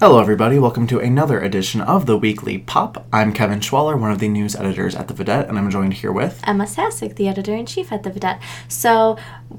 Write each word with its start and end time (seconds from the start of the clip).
Hello, 0.00 0.18
everybody. 0.18 0.58
Welcome 0.58 0.86
to 0.86 0.98
another 0.98 1.38
edition 1.40 1.82
of 1.82 2.06
the 2.06 2.16
Weekly 2.16 2.56
Pop. 2.56 3.06
I'm 3.12 3.34
Kevin 3.34 3.60
Schwaller, 3.60 4.00
one 4.00 4.10
of 4.10 4.18
the 4.18 4.30
news 4.30 4.56
editors 4.56 4.94
at 4.94 5.08
The 5.08 5.12
Vedette, 5.12 5.46
and 5.46 5.58
I'm 5.58 5.70
joined 5.70 5.92
here 5.92 6.10
with 6.10 6.40
Emma 6.46 6.66
Sasick, 6.66 7.16
the 7.16 7.28
editor 7.28 7.54
in 7.54 7.66
chief 7.66 7.92
at 7.92 8.02
The 8.02 8.10
Vedette. 8.10 8.40
So, 8.66 9.18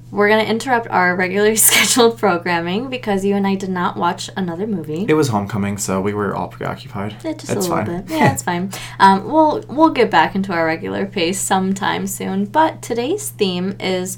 we're 0.10 0.30
going 0.30 0.44
to 0.44 0.50
interrupt 0.50 0.88
our 0.88 1.16
regularly 1.16 1.56
scheduled 1.58 2.18
programming 2.18 2.90
because 2.90 3.24
you 3.24 3.36
and 3.36 3.46
I 3.46 3.54
did 3.54 3.70
not 3.70 3.98
watch 3.98 4.32
another 4.36 4.66
movie. 4.66 5.06
It 5.08 5.14
was 5.14 5.28
homecoming, 5.28 5.78
so 5.78 6.02
we 6.02 6.16
were 6.16 6.36
all 6.36 6.48
preoccupied. 6.48 7.18
Yeah, 7.24 7.34
just 7.34 7.44
it's 7.44 7.52
a 7.52 7.60
little 7.60 7.78
fine. 7.78 7.86
bit. 7.86 8.10
Yeah, 8.10 8.34
it's 8.34 8.42
fine. 8.42 8.72
Um, 8.98 9.32
we'll 9.32 9.64
we'll 9.70 9.92
get 9.92 10.10
back 10.10 10.34
into 10.34 10.54
our 10.54 10.66
regular 10.66 11.06
pace 11.06 11.40
sometime 11.40 12.08
soon. 12.08 12.46
But 12.46 12.82
today's 12.82 13.30
theme 13.30 13.76
is 13.80 14.18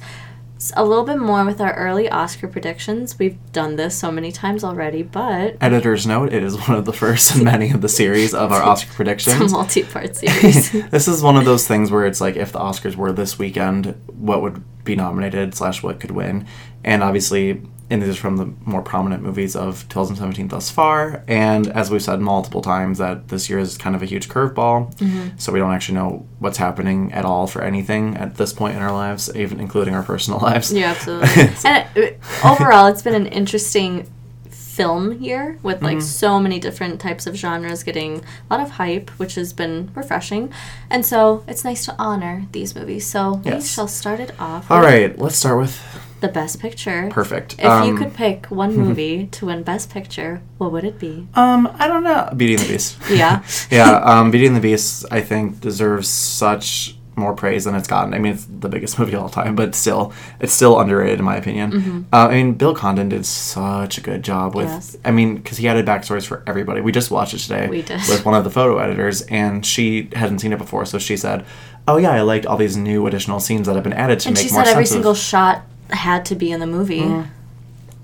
a 0.75 0.83
little 0.85 1.03
bit 1.03 1.17
more 1.17 1.43
with 1.45 1.59
our 1.59 1.73
early 1.73 2.07
Oscar 2.09 2.47
predictions. 2.47 3.17
We've 3.19 3.37
done 3.51 3.75
this 3.75 3.95
so 3.97 4.11
many 4.11 4.31
times 4.31 4.63
already, 4.63 5.03
but 5.03 5.57
Editor's 5.59 6.05
note: 6.07 6.31
It 6.31 6.43
is 6.43 6.57
one 6.67 6.77
of 6.77 6.85
the 6.85 6.93
first 6.93 7.35
in 7.35 7.43
many 7.43 7.71
of 7.71 7.81
the 7.81 7.89
series 7.89 8.33
of 8.33 8.51
our 8.51 8.61
Oscar 8.61 8.85
it's 8.87 8.93
a 8.93 8.95
predictions. 8.95 9.51
multi-part 9.51 10.15
series. 10.15 10.71
this 10.91 11.07
is 11.07 11.21
one 11.21 11.35
of 11.37 11.45
those 11.45 11.67
things 11.67 11.91
where 11.91 12.05
it's 12.05 12.21
like 12.21 12.35
if 12.35 12.51
the 12.51 12.59
Oscars 12.59 12.95
were 12.95 13.11
this 13.11 13.37
weekend, 13.39 13.95
what 14.07 14.41
would 14.41 14.63
be 14.83 14.95
nominated 14.95 15.55
slash 15.55 15.81
what 15.83 15.99
could 15.99 16.11
win, 16.11 16.45
and 16.83 17.03
obviously, 17.03 17.61
and 17.89 18.01
these 18.01 18.09
are 18.09 18.19
from 18.19 18.37
the 18.37 18.51
more 18.65 18.81
prominent 18.81 19.21
movies 19.21 19.55
of 19.55 19.87
2017 19.89 20.47
thus 20.47 20.71
far. 20.71 21.23
And 21.27 21.67
as 21.67 21.91
we've 21.91 22.01
said 22.01 22.19
multiple 22.21 22.61
times, 22.61 22.97
that 22.97 23.27
this 23.27 23.49
year 23.49 23.59
is 23.59 23.77
kind 23.77 23.95
of 23.95 24.01
a 24.01 24.05
huge 24.05 24.29
curveball, 24.29 25.39
so 25.39 25.51
we 25.51 25.59
don't 25.59 25.71
actually 25.73 25.95
know 25.95 26.25
what's 26.39 26.57
happening 26.57 27.11
at 27.13 27.25
all 27.25 27.45
for 27.47 27.61
anything 27.61 28.15
at 28.17 28.35
this 28.35 28.51
point 28.53 28.75
in 28.75 28.81
our 28.81 28.91
lives, 28.91 29.29
even 29.35 29.59
including 29.59 29.93
our 29.93 30.03
personal 30.03 30.39
lives. 30.49 30.71
Yeah, 30.73 30.91
absolutely. 30.91 31.29
and 31.65 31.87
it, 31.95 32.19
overall, 32.43 32.87
it's 32.87 33.01
been 33.01 33.15
an 33.15 33.27
interesting 33.27 34.09
film 34.49 35.21
year 35.21 35.59
with 35.61 35.83
like 35.83 35.97
Mm-hmm. 35.97 36.05
so 36.05 36.39
many 36.39 36.57
different 36.59 36.99
types 36.99 37.27
of 37.27 37.35
genres 37.35 37.83
getting 37.83 38.23
a 38.49 38.57
lot 38.57 38.59
of 38.65 38.71
hype, 38.71 39.11
which 39.19 39.35
has 39.35 39.53
been 39.53 39.91
refreshing. 39.93 40.51
And 40.89 41.05
so 41.05 41.43
it's 41.47 41.63
nice 41.63 41.85
to 41.85 41.95
honor 41.99 42.47
these 42.53 42.75
movies. 42.75 43.05
So 43.05 43.33
we 43.45 43.61
shall 43.61 43.87
start 43.87 44.19
it 44.19 44.31
off. 44.39 44.71
All 44.71 44.81
right, 44.81 45.15
let's 45.19 45.35
start 45.35 45.59
with 45.59 45.79
The 46.23 46.29
best 46.29 46.61
picture. 46.61 47.09
perfect. 47.11 47.55
If 47.59 47.65
you 47.65 47.69
Um, 47.69 47.97
could 47.97 48.13
pick 48.13 48.45
one 48.63 48.77
movie 48.83 49.27
to 49.35 49.47
win 49.47 49.61
best 49.63 49.89
picture, 49.89 50.41
what 50.57 50.71
would 50.71 50.85
it 50.85 50.97
be? 50.97 51.27
um, 51.35 51.61
I 51.77 51.89
don't 51.89 52.03
know, 52.09 52.29
Beauty 52.37 52.53
and 52.55 52.63
the 52.63 52.69
Beast. 52.73 52.95
Yeah. 53.11 53.43
yeah, 53.69 53.91
um, 54.11 54.31
Beauty 54.31 54.47
and 54.47 54.55
the 54.55 54.61
Beast, 54.61 55.03
I 55.11 55.19
think, 55.19 55.59
deserves 55.59 56.07
such 56.07 56.95
more 57.17 57.33
praise 57.33 57.65
than 57.65 57.75
it's 57.75 57.87
gotten. 57.89 58.13
I 58.13 58.19
mean, 58.19 58.33
it's 58.35 58.45
the 58.45 58.69
biggest 58.69 58.97
movie 58.97 59.13
of 59.15 59.21
all 59.23 59.29
time, 59.29 59.53
but 59.55 59.75
still, 59.75 60.13
it's 60.39 60.53
still 60.53 60.79
underrated 60.79 61.19
in 61.19 61.25
my 61.25 61.35
opinion. 61.35 61.71
Mm-hmm. 61.71 61.99
Uh, 62.13 62.27
I 62.31 62.33
mean, 62.35 62.53
Bill 62.53 62.73
Condon 62.73 63.09
did 63.09 63.25
such 63.25 63.97
a 63.97 64.01
good 64.01 64.23
job 64.23 64.55
with. 64.55 64.67
Yes. 64.69 64.95
I 65.03 65.11
mean, 65.11 65.35
because 65.35 65.57
he 65.57 65.67
added 65.67 65.85
backstories 65.85 66.25
for 66.25 66.41
everybody. 66.47 66.79
We 66.79 66.93
just 66.93 67.11
watched 67.11 67.33
it 67.33 67.39
today 67.39 67.67
We 67.69 67.81
did. 67.81 67.99
with 68.07 68.23
one 68.25 68.33
of 68.33 68.45
the 68.45 68.49
photo 68.49 68.77
editors, 68.79 69.23
and 69.23 69.63
she 69.65 70.07
hadn't 70.15 70.39
seen 70.39 70.53
it 70.53 70.57
before, 70.57 70.85
so 70.85 70.97
she 70.99 71.17
said, 71.17 71.43
"Oh 71.85 71.97
yeah, 71.97 72.11
I 72.11 72.21
liked 72.21 72.45
all 72.47 72.57
these 72.57 72.77
new 72.77 73.05
additional 73.07 73.39
scenes 73.41 73.67
that 73.67 73.75
have 73.75 73.83
been 73.83 73.93
added 74.05 74.21
to 74.21 74.29
And 74.29 74.37
make 74.37 74.43
she 74.43 74.49
said 74.49 74.67
every 74.67 74.85
single 74.85 75.13
shot 75.13 75.65
had 75.95 76.25
to 76.25 76.35
be 76.35 76.51
in 76.51 76.59
the 76.59 76.67
movie. 76.67 77.23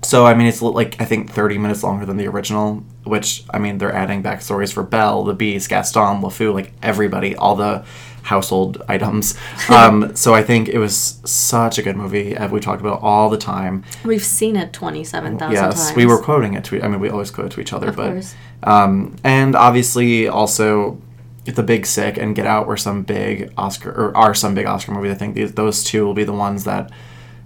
So 0.02 0.24
I 0.26 0.34
mean, 0.34 0.46
it's 0.46 0.62
like 0.62 1.00
I 1.00 1.04
think 1.04 1.30
thirty 1.30 1.58
minutes 1.58 1.82
longer 1.82 2.06
than 2.06 2.16
the 2.16 2.26
original. 2.26 2.82
Which 3.04 3.44
I 3.50 3.58
mean, 3.58 3.78
they're 3.78 3.94
adding 3.94 4.22
backstories 4.22 4.72
for 4.72 4.82
Belle, 4.82 5.24
the 5.24 5.34
Beast, 5.34 5.68
Gaston, 5.68 6.20
LeFou, 6.22 6.52
like 6.54 6.72
everybody, 6.82 7.34
all 7.36 7.56
the 7.56 7.84
household 8.22 8.82
items. 8.88 9.34
Um, 9.70 10.14
so 10.16 10.34
I 10.34 10.42
think 10.42 10.68
it 10.68 10.78
was 10.78 11.20
such 11.24 11.78
a 11.78 11.82
good 11.82 11.96
movie. 11.96 12.36
Uh, 12.36 12.48
we 12.48 12.58
talked 12.60 12.80
about 12.80 12.98
it 12.98 13.02
all 13.02 13.30
the 13.30 13.38
time. 13.38 13.84
We've 14.04 14.24
seen 14.24 14.56
it 14.56 14.72
27,000 14.72 15.52
Yes, 15.52 15.86
times. 15.86 15.96
we 15.96 16.06
were 16.06 16.18
quoting 16.20 16.54
it 16.54 16.64
to. 16.64 16.82
I 16.82 16.88
mean, 16.88 16.98
we 17.00 17.08
always 17.08 17.30
quote 17.30 17.46
it 17.46 17.52
to 17.52 17.60
each 17.60 17.72
other, 17.72 17.88
Of 17.90 17.96
but 17.96 18.10
course. 18.12 18.34
um, 18.64 19.16
and 19.24 19.54
obviously 19.56 20.28
also. 20.28 21.00
The 21.46 21.62
Big 21.62 21.86
Sick 21.86 22.16
and 22.18 22.36
Get 22.36 22.46
Out 22.46 22.66
were 22.66 22.76
some 22.76 23.02
big 23.02 23.50
Oscar 23.56 23.90
or 23.90 24.16
are 24.16 24.34
some 24.34 24.54
big 24.54 24.66
Oscar 24.66 24.92
movies. 24.92 25.10
I 25.10 25.14
think 25.14 25.34
these, 25.34 25.52
those 25.54 25.82
two 25.82 26.04
will 26.04 26.14
be 26.14 26.22
the 26.22 26.34
ones 26.34 26.64
that, 26.64 26.92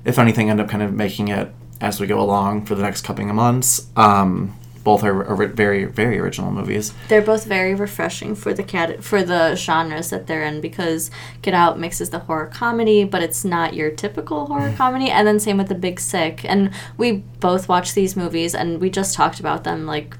if 0.05 0.19
anything, 0.19 0.51
end 0.51 0.61
up 0.61 0.69
kind 0.69 0.83
of 0.83 0.93
making 0.93 1.29
it 1.29 1.53
as 1.81 2.01
we 2.01 2.07
go 2.07 2.21
along 2.21 2.65
for 2.67 2.75
the 2.75 2.83
next 2.83 3.03
couple 3.03 3.29
of 3.29 3.35
months. 3.35 3.89
Um, 3.97 4.57
both 4.85 5.03
are, 5.03 5.25
are 5.25 5.47
very 5.47 5.87
very 5.87 6.19
original 6.19 6.53
movies. 6.53 6.93
They're 7.09 7.23
both 7.23 7.47
very 7.47 7.75
refreshing 7.75 8.35
for 8.35 8.53
the 8.53 8.63
cat 8.63 9.03
for 9.03 9.23
the 9.23 9.55
genres 9.57 10.11
that 10.11 10.27
they're 10.27 10.43
in 10.45 10.61
because 10.61 11.11
Get 11.41 11.55
Out 11.55 11.79
mixes 11.81 12.11
the 12.11 12.19
horror 12.19 12.49
comedy, 12.53 13.05
but 13.05 13.23
it's 13.23 13.47
not 13.47 13.73
your 13.73 13.91
typical 13.91 14.45
horror 14.47 14.69
Mm-hmm. 14.69 14.77
comedy. 14.77 15.11
And 15.11 15.27
then 15.27 15.41
same 15.41 15.57
with 15.57 15.69
The 15.69 15.75
Big 15.75 15.99
Sick. 16.01 16.45
And 16.45 16.71
we 16.99 17.13
both 17.41 17.67
watched 17.67 17.95
these 17.95 18.15
movies, 18.15 18.55
and 18.55 18.79
we 18.79 18.91
just 18.91 19.15
talked 19.15 19.41
about 19.41 19.65
them. 19.65 19.87
Like, 19.87 20.19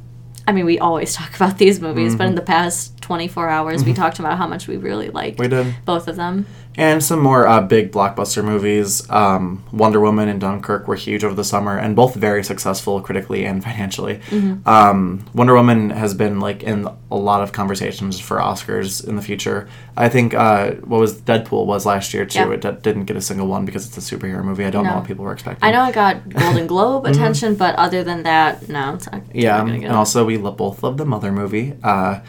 I 0.49 0.53
mean, 0.53 0.65
we 0.65 0.79
always 0.79 1.15
talk 1.21 1.37
about 1.37 1.59
these 1.59 1.79
movies, 1.79 2.17
but 2.17 2.27
in 2.27 2.35
the 2.35 2.41
past 2.41 2.99
24 3.03 3.51
hours, 3.51 3.85
we 3.85 3.93
talked 3.93 4.19
about 4.19 4.39
how 4.39 4.47
much 4.47 4.67
we 4.67 4.79
really 4.79 5.11
liked 5.11 5.39
Mm-hmm. 5.39 5.57
We 5.57 5.65
did. 5.73 5.77
both 5.85 6.09
of 6.09 6.17
them. 6.17 6.47
And 6.77 7.03
some 7.05 7.21
more 7.21 7.47
uh, 7.47 7.61
big 7.61 7.93
blockbuster 7.93 8.45
movies. 8.45 9.09
Um, 9.09 9.63
Wonder 9.73 10.01
Woman 10.01 10.29
and 10.29 10.41
Dunkirk 10.41 10.89
were 10.89 10.97
huge 10.97 11.23
over 11.23 11.35
the 11.35 11.45
summer, 11.45 11.79
and 11.79 11.95
both 11.95 12.17
very 12.17 12.43
successful 12.43 13.01
critically 13.01 13.45
and 13.47 13.63
financially. 13.69 14.21
Um, 14.67 15.25
Wonder 15.35 15.55
Woman 15.55 15.91
has 15.91 16.15
been 16.15 16.41
like 16.41 16.63
in 16.65 16.89
a 17.11 17.17
lot 17.17 17.43
of 17.43 17.53
conversations 17.53 18.19
for 18.19 18.39
Oscars 18.39 19.07
in 19.07 19.15
the 19.15 19.23
future. 19.23 19.69
I 19.97 20.09
think 20.09 20.35
uh, 20.35 20.73
what 20.77 20.99
was 20.99 21.21
Deadpool 21.21 21.67
was 21.67 21.87
last 21.87 22.13
year 22.13 22.25
too. 22.27 22.41
Yeah. 22.41 22.51
It 22.53 22.61
d- 22.63 22.71
didn't 22.83 23.05
get 23.05 23.17
a 23.17 23.21
single 23.21 23.47
one 23.47 23.65
because 23.65 23.87
it's 23.87 23.97
a 24.13 24.17
superhero 24.17 24.43
movie. 24.43 24.65
I 24.65 24.71
don't 24.71 24.85
know 24.85 24.97
what 24.97 25.05
people 25.07 25.25
were 25.25 25.33
expecting. 25.33 25.63
I 25.67 25.71
know 25.71 25.89
it 25.89 25.95
got 25.95 26.29
Golden 26.29 26.67
Globe 26.67 27.07
attention, 27.07 27.55
but 27.55 27.77
other 27.77 28.03
than 28.03 28.25
that, 28.25 28.69
no, 28.69 28.95
it's 28.95 29.11
not. 29.11 29.21
Mm-hmm. 29.23 29.39
Yeah, 29.39 29.59
not 29.59 29.69
and 29.71 29.85
it. 29.85 29.91
also 29.91 30.25
we 30.25 30.37
both 30.39 30.83
love 30.83 30.97
the 30.97 31.05
Mother 31.05 31.31
movie. 31.31 31.75
Uh, 31.85 32.21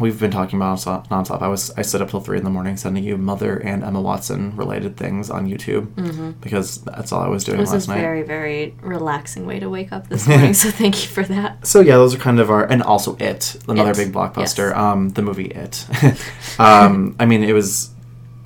we've 0.00 0.18
been 0.18 0.30
talking 0.30 0.58
about 0.58 0.78
nonstop- 0.78 1.08
nonstop. 1.08 1.42
I 1.42 1.48
was 1.48 1.70
I 1.76 1.82
sit 1.82 2.00
up 2.02 2.10
till 2.10 2.20
three 2.20 2.38
in 2.38 2.44
the 2.44 2.50
morning 2.50 2.76
sending 2.76 3.04
you 3.04 3.16
Mother 3.16 3.58
and 3.58 3.84
Emma 3.84 4.00
Watson 4.00 4.56
related 4.56 4.96
things 4.96 5.30
on 5.30 5.46
YouTube 5.48 6.40
because 6.40 6.78
that's 6.82 7.12
all 7.12 7.20
I 7.22 7.28
was 7.28 7.44
doing 7.44 7.56
Mm-hmm. 7.58 7.60
It 7.60 7.62
was 7.62 7.72
last 7.72 7.88
a 7.88 7.90
night. 7.90 8.00
very, 8.00 8.22
very 8.22 8.74
relaxing 8.80 9.46
way 9.46 9.60
to 9.60 9.68
wake 9.68 9.92
up 9.92 10.08
this 10.08 10.26
morning, 10.28 10.54
so 10.54 10.70
thank 10.70 11.02
you 11.02 11.08
for 11.08 11.22
that. 11.24 11.66
So 11.66 11.80
yeah, 11.80 11.96
those 11.96 12.14
are 12.14 12.18
kind 12.18 12.40
of 12.40 12.50
our 12.50 12.64
and 12.64 12.82
also 12.82 13.16
It, 13.16 13.56
another 13.68 13.90
It, 13.90 13.96
big 13.96 14.12
blockbuster. 14.12 14.70
yes. 14.70 14.76
Um, 14.76 15.10
the 15.10 15.22
movie 15.22 15.46
It. 15.46 15.86
um, 16.58 17.14
I 17.20 17.26
mean, 17.26 17.44
it 17.44 17.52
was 17.52 17.90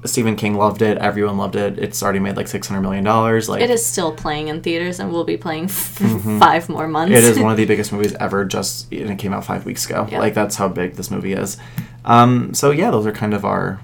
Stephen 0.04 0.36
King 0.36 0.54
loved 0.54 0.82
it. 0.82 0.98
Everyone 0.98 1.38
loved 1.38 1.56
it. 1.56 1.78
It's 1.78 2.02
already 2.02 2.18
made 2.18 2.36
like 2.36 2.48
six 2.48 2.68
hundred 2.68 2.82
million 2.82 3.04
dollars. 3.04 3.48
Like 3.48 3.62
It 3.62 3.70
is 3.70 3.84
still 3.84 4.12
playing 4.14 4.48
in 4.48 4.60
theaters 4.62 5.00
and 5.00 5.10
will 5.10 5.24
be 5.24 5.36
playing 5.36 5.68
for 5.68 6.04
five 6.38 6.68
more 6.68 6.86
months. 6.86 7.14
Mm-hmm. 7.14 7.24
It 7.24 7.30
is 7.30 7.38
one 7.42 7.50
of 7.50 7.56
the 7.56 7.64
biggest 7.64 7.92
movies 7.92 8.14
ever. 8.14 8.44
Just 8.44 8.92
and 8.92 9.10
it 9.10 9.18
came 9.18 9.32
out 9.32 9.44
five 9.44 9.64
weeks 9.64 9.86
ago. 9.86 10.06
Yeah. 10.10 10.18
Like 10.18 10.34
that's 10.34 10.56
how 10.56 10.68
big 10.68 10.94
this 10.94 11.10
movie 11.10 11.32
is. 11.32 11.56
Um, 12.04 12.52
so 12.54 12.70
yeah, 12.70 12.90
those 12.90 13.06
are 13.06 13.12
kind 13.12 13.32
of 13.34 13.44
our 13.44 13.80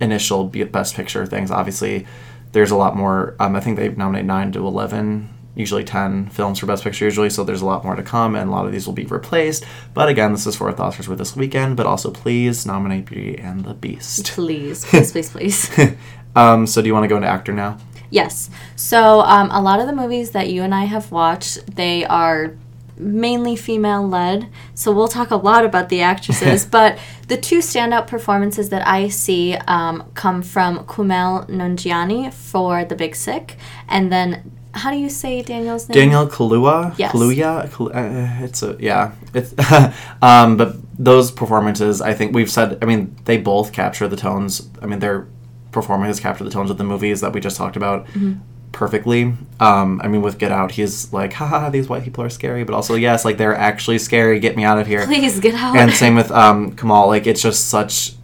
initial 0.00 0.44
best 0.44 0.94
picture 0.94 1.24
things. 1.26 1.50
Obviously, 1.50 2.06
there's 2.52 2.70
a 2.70 2.76
lot 2.76 2.96
more. 2.96 3.34
Um, 3.40 3.56
I 3.56 3.60
think 3.60 3.76
they 3.78 3.88
nominate 3.88 4.26
nine 4.26 4.52
to 4.52 4.66
eleven, 4.66 5.30
usually 5.54 5.84
ten 5.84 6.28
films 6.30 6.58
for 6.58 6.66
best 6.66 6.84
picture. 6.84 7.04
Usually, 7.04 7.30
so 7.30 7.44
there's 7.44 7.62
a 7.62 7.66
lot 7.66 7.84
more 7.84 7.94
to 7.94 8.02
come, 8.02 8.34
and 8.34 8.48
a 8.48 8.52
lot 8.52 8.66
of 8.66 8.72
these 8.72 8.86
will 8.86 8.94
be 8.94 9.04
replaced. 9.04 9.64
But 9.94 10.08
again, 10.08 10.32
this 10.32 10.46
is 10.46 10.56
for 10.56 10.72
the 10.72 10.82
Oscars 10.82 11.04
for 11.04 11.16
this 11.16 11.36
weekend. 11.36 11.76
But 11.76 11.86
also, 11.86 12.10
please 12.10 12.66
nominate 12.66 13.06
Beauty 13.06 13.38
and 13.38 13.64
the 13.64 13.74
Beast. 13.74 14.32
please, 14.32 14.84
please, 14.84 15.12
please, 15.12 15.30
please. 15.30 15.70
um, 16.36 16.66
so 16.66 16.80
do 16.82 16.86
you 16.86 16.94
want 16.94 17.04
to 17.04 17.08
go 17.08 17.16
into 17.16 17.28
actor 17.28 17.52
now? 17.52 17.78
yes. 18.12 18.50
So 18.76 19.20
um, 19.22 19.50
a 19.50 19.60
lot 19.60 19.80
of 19.80 19.86
the 19.86 19.92
movies 19.92 20.30
that 20.30 20.50
you 20.50 20.62
and 20.62 20.74
I 20.74 20.84
have 20.84 21.10
watched, 21.10 21.74
they 21.74 22.04
are 22.04 22.54
mainly 22.96 23.56
female 23.56 24.06
led. 24.06 24.48
So 24.74 24.92
we'll 24.92 25.08
talk 25.08 25.30
a 25.30 25.36
lot 25.36 25.64
about 25.64 25.88
the 25.88 26.02
actresses, 26.02 26.64
but 26.78 26.98
the 27.28 27.36
two 27.36 27.58
standout 27.58 28.06
performances 28.06 28.68
that 28.68 28.86
I 28.86 29.08
see 29.08 29.54
um, 29.66 30.10
come 30.14 30.42
from 30.42 30.84
Kumail 30.84 31.48
Nanjiani 31.48 32.32
for 32.32 32.84
The 32.84 32.94
Big 32.94 33.16
Sick, 33.16 33.56
and 33.88 34.12
then 34.12 34.51
how 34.74 34.90
do 34.90 34.96
you 34.96 35.08
say 35.10 35.42
Daniel's 35.42 35.88
name? 35.88 35.94
Daniel 35.94 36.26
Kaluuya. 36.26 36.96
Yes. 36.98 37.12
Kaluuya. 37.12 37.68
Kalu- 37.68 37.94
uh, 37.94 38.44
it's 38.44 38.62
a 38.62 38.76
yeah. 38.80 39.12
It's 39.34 39.54
um, 40.22 40.56
but 40.56 40.76
those 40.98 41.30
performances, 41.30 42.00
I 42.00 42.14
think 42.14 42.34
we've 42.34 42.50
said. 42.50 42.78
I 42.82 42.86
mean, 42.86 43.14
they 43.24 43.38
both 43.38 43.72
capture 43.72 44.08
the 44.08 44.16
tones. 44.16 44.68
I 44.80 44.86
mean, 44.86 44.98
their 45.00 45.26
performances 45.72 46.20
capture 46.20 46.44
the 46.44 46.50
tones 46.50 46.70
of 46.70 46.78
the 46.78 46.84
movies 46.84 47.20
that 47.20 47.32
we 47.32 47.40
just 47.40 47.56
talked 47.56 47.76
about 47.76 48.06
Mm-hmm. 48.08 48.32
perfectly. 48.72 49.34
Um, 49.60 50.00
I 50.04 50.08
mean, 50.08 50.22
with 50.22 50.38
Get 50.38 50.52
Out, 50.52 50.72
he's 50.72 51.12
like, 51.12 51.32
haha, 51.34 51.68
these 51.70 51.88
white 51.88 52.04
people 52.04 52.24
are 52.24 52.30
scary, 52.30 52.64
but 52.64 52.74
also 52.74 52.94
yes, 52.94 53.24
like 53.24 53.36
they're 53.36 53.54
actually 53.56 53.98
scary. 53.98 54.40
Get 54.40 54.56
me 54.56 54.64
out 54.64 54.78
of 54.78 54.86
here. 54.86 55.04
Please 55.06 55.40
get 55.40 55.54
out. 55.54 55.76
And 55.76 55.92
same 56.02 56.14
with 56.14 56.30
um, 56.30 56.72
Kumail. 56.76 57.06
Like 57.08 57.26
it's 57.26 57.42
just 57.42 57.68
such. 57.68 58.14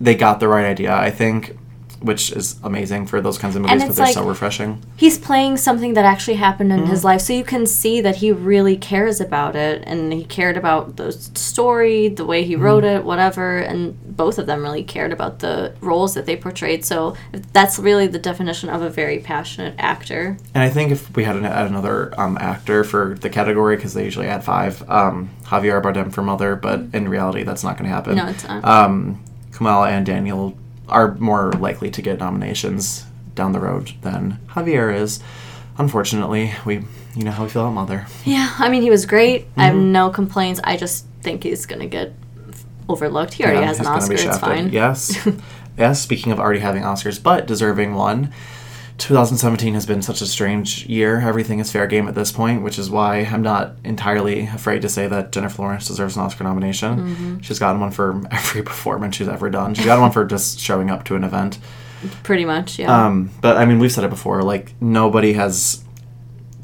They 0.00 0.14
got 0.14 0.40
the 0.40 0.48
right 0.48 0.64
idea. 0.64 0.94
I 0.94 1.10
think 1.10 1.56
which 2.00 2.32
is 2.32 2.56
amazing 2.62 3.06
for 3.06 3.20
those 3.20 3.36
kinds 3.38 3.56
of 3.56 3.62
movies 3.62 3.82
because 3.82 3.96
they're 3.96 4.06
like- 4.06 4.14
so 4.14 4.26
refreshing. 4.26 4.82
he's 4.96 5.18
playing 5.18 5.56
something 5.56 5.94
that 5.94 6.04
actually 6.04 6.34
happened 6.36 6.72
in 6.72 6.80
Mm-hmm. 6.80 6.90
his 6.90 7.04
life 7.04 7.20
so 7.20 7.32
you 7.32 7.44
can 7.44 7.66
see 7.66 8.00
that 8.00 8.16
he 8.16 8.32
really 8.32 8.76
cares 8.76 9.20
about 9.20 9.54
it 9.54 9.82
and 9.86 10.12
he 10.12 10.24
cared 10.24 10.56
about 10.56 10.96
the 10.96 11.12
story 11.12 12.08
the 12.08 12.24
way 12.24 12.42
he 12.44 12.56
wrote 12.56 12.84
Mm-hmm. 12.84 12.96
it 12.98 13.04
whatever 13.04 13.58
and 13.58 13.98
both 14.16 14.38
of 14.38 14.46
them 14.46 14.62
really 14.62 14.82
cared 14.84 15.12
about 15.12 15.40
the 15.40 15.74
roles 15.80 16.14
that 16.14 16.24
they 16.26 16.36
portrayed 16.36 16.84
so 16.84 17.14
that's 17.52 17.78
really 17.78 18.06
the 18.06 18.18
definition 18.18 18.68
of 18.70 18.80
a 18.82 18.88
very 18.88 19.18
passionate 19.18 19.74
actor 19.78 20.36
And 20.54 20.62
I 20.64 20.70
think 20.70 20.90
if 20.92 21.14
we 21.16 21.24
had 21.24 21.36
an, 21.36 21.44
another 21.44 22.18
um, 22.18 22.38
actor 22.38 22.84
for 22.84 23.16
the 23.20 23.28
category, 23.28 23.76
because 23.76 23.94
they 23.94 24.04
usually 24.04 24.26
add 24.26 24.42
five, 24.44 24.88
um, 24.88 25.30
Javier 25.44 25.82
Bardem 25.82 26.12
for 26.12 26.22
Mother, 26.22 26.56
but 26.56 26.80
in 26.92 27.08
reality, 27.08 27.42
that's 27.42 27.62
not 27.64 27.76
going 27.76 27.88
to 27.88 27.94
happen. 27.94 28.16
no 28.16 28.26
it's 28.28 28.46
not 28.46 28.64
Um, 28.64 29.22
Kumail 29.52 29.88
and 29.90 30.06
Daniel 30.06 30.56
are 30.90 31.14
more 31.16 31.52
likely 31.52 31.90
to 31.90 32.02
get 32.02 32.18
nominations 32.18 33.04
down 33.34 33.52
the 33.52 33.60
road 33.60 33.92
than 34.02 34.38
Javier 34.48 34.94
is. 34.94 35.20
Unfortunately, 35.78 36.52
we 36.66 36.84
you 37.16 37.24
know 37.24 37.30
how 37.30 37.42
we 37.44 37.48
feel 37.50 37.62
about 37.62 37.74
Mother. 37.74 38.06
yeah 38.24 38.54
i 38.58 38.68
mean 38.68 38.82
he 38.82 38.90
was 38.90 39.04
great 39.04 39.46
i 39.56 39.64
have 39.64 39.74
Mm-hmm. 39.74 39.90
no 39.92 40.10
complaints 40.10 40.60
i 40.62 40.76
just 40.76 41.06
think 41.22 41.42
he's 41.42 41.66
gonna 41.66 41.88
get 41.88 42.12
overlooked 42.88 43.34
he 43.34 43.42
already 43.42 43.58
Yeah, 43.60 43.66
has 43.66 43.80
an 43.80 43.86
oscar 43.86 44.14
it's 44.14 44.38
fine 44.38 44.70
Yes, 44.70 45.26
yes. 45.78 46.00
Speaking 46.02 46.30
of 46.30 46.38
already 46.38 46.60
having 46.60 46.82
Oscars, 46.84 47.20
but 47.22 47.46
deserving 47.46 47.94
one. 47.94 48.32
2017 49.00 49.74
has 49.74 49.86
been 49.86 50.02
such 50.02 50.20
a 50.20 50.26
strange 50.26 50.86
year. 50.86 51.20
Everything 51.20 51.58
is 51.58 51.72
fair 51.72 51.86
game 51.86 52.06
at 52.06 52.14
this 52.14 52.30
point, 52.30 52.62
which 52.62 52.78
is 52.78 52.90
why 52.90 53.20
I'm 53.20 53.42
not 53.42 53.74
entirely 53.82 54.42
afraid 54.46 54.82
to 54.82 54.88
say 54.88 55.08
that 55.08 55.32
Jennifer 55.32 55.62
Lawrence 55.62 55.88
deserves 55.88 56.16
an 56.16 56.22
Oscar 56.22 56.44
nomination. 56.44 56.98
Mm-hmm. 56.98 57.38
She's 57.40 57.58
gotten 57.58 57.80
one 57.80 57.90
for 57.90 58.22
every 58.30 58.62
performance 58.62 59.16
she's 59.16 59.28
ever 59.28 59.48
done. 59.50 59.74
She's 59.74 59.86
gotten 59.86 60.02
one 60.02 60.12
for 60.12 60.24
just 60.24 60.60
showing 60.60 60.90
up 60.90 61.04
to 61.04 61.16
an 61.16 61.24
event. 61.24 61.58
pretty 62.22 62.44
much 62.44 62.78
yeah 62.78 63.06
Um, 63.06 63.30
but 63.40 63.56
I 63.56 63.64
mean, 63.64 63.78
we've 63.78 63.90
said 63.92 64.04
it 64.04 64.10
before. 64.10 64.42
Like 64.42 64.74
nobody 64.80 65.32
has 65.32 65.82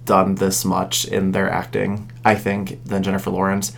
done 0.05 0.37
this 0.37 0.65
much 0.65 1.05
in 1.07 1.33
their 1.33 1.51
acting, 1.51 2.13
I 2.25 2.35
think, 2.35 2.85
than 2.85 3.03
Jennifer 3.03 3.31
Lawrence 3.31 3.73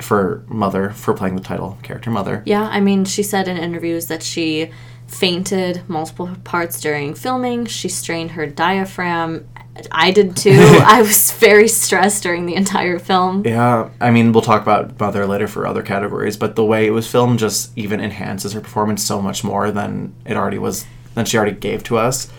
for 0.00 0.42
Mother 0.48 0.90
for 0.90 1.12
playing 1.14 1.36
the 1.36 1.42
title 1.42 1.78
character 1.82 2.10
Mother. 2.10 2.42
Yeah, 2.46 2.62
I 2.62 2.80
mean, 2.80 3.04
she 3.04 3.22
said 3.22 3.46
in 3.46 3.56
interviews 3.58 4.06
that 4.06 4.22
she 4.22 4.70
fainted 5.10 5.82
multiple 5.88 6.30
parts 6.44 6.80
during 6.80 7.14
filming. 7.14 7.66
She 7.66 7.88
strained 7.88 8.32
her 8.32 8.46
diaphragm. 8.46 9.48
I 9.90 10.12
did 10.12 10.36
too. 10.36 10.52
I 10.56 11.02
was 11.02 11.32
very 11.32 11.68
stressed 11.68 12.22
during 12.22 12.46
the 12.46 12.54
entire 12.54 12.98
film. 12.98 13.44
Yeah, 13.44 13.90
I 14.00 14.10
mean, 14.10 14.32
we'll 14.32 14.42
talk 14.42 14.62
about 14.62 14.98
Mother 14.98 15.26
later 15.26 15.48
for 15.48 15.66
other 15.66 15.82
categories, 15.82 16.36
but 16.36 16.54
the 16.54 16.64
way 16.64 16.86
it 16.86 16.90
was 16.90 17.10
filmed 17.10 17.38
just 17.38 17.76
even 17.76 18.00
enhances 18.00 18.52
her 18.52 18.60
performance 18.60 19.04
so 19.04 19.20
much 19.20 19.42
more 19.42 19.70
than 19.70 20.14
it 20.24 20.36
already 20.36 20.58
was, 20.58 20.86
than 21.14 21.24
she 21.24 21.36
already 21.36 21.56
gave 21.56 21.82
to 21.84 21.98
us. 21.98 22.30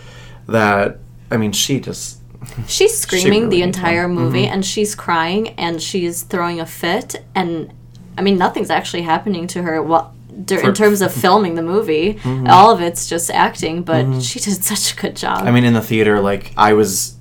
That, 0.46 0.98
I 1.30 1.36
mean, 1.36 1.52
she 1.52 1.78
just. 1.78 2.20
She's 2.66 2.98
screaming 2.98 3.44
really 3.44 3.58
the 3.58 3.62
entire 3.62 4.08
one. 4.08 4.16
movie 4.16 4.44
mm-hmm. 4.44 4.54
and 4.54 4.66
she's 4.66 4.96
crying 4.96 5.50
and 5.50 5.80
she's 5.80 6.24
throwing 6.24 6.58
a 6.58 6.66
fit. 6.66 7.24
And 7.36 7.72
I 8.18 8.22
mean, 8.22 8.36
nothing's 8.36 8.68
actually 8.68 9.02
happening 9.02 9.46
to 9.48 9.62
her 9.62 9.80
dur- 10.44 10.60
in 10.68 10.74
terms 10.74 11.00
of 11.02 11.12
filming 11.12 11.54
the 11.54 11.62
movie. 11.62 12.18
All 12.48 12.70
of 12.70 12.80
it's 12.80 13.08
just 13.08 13.30
acting, 13.30 13.82
but 13.82 14.20
she 14.20 14.38
did 14.40 14.62
such 14.64 14.92
a 14.92 14.96
good 14.96 15.16
job. 15.16 15.46
I 15.46 15.50
mean, 15.50 15.64
in 15.64 15.74
the 15.74 15.80
theater, 15.82 16.20
like, 16.20 16.52
I 16.56 16.72
was. 16.72 17.16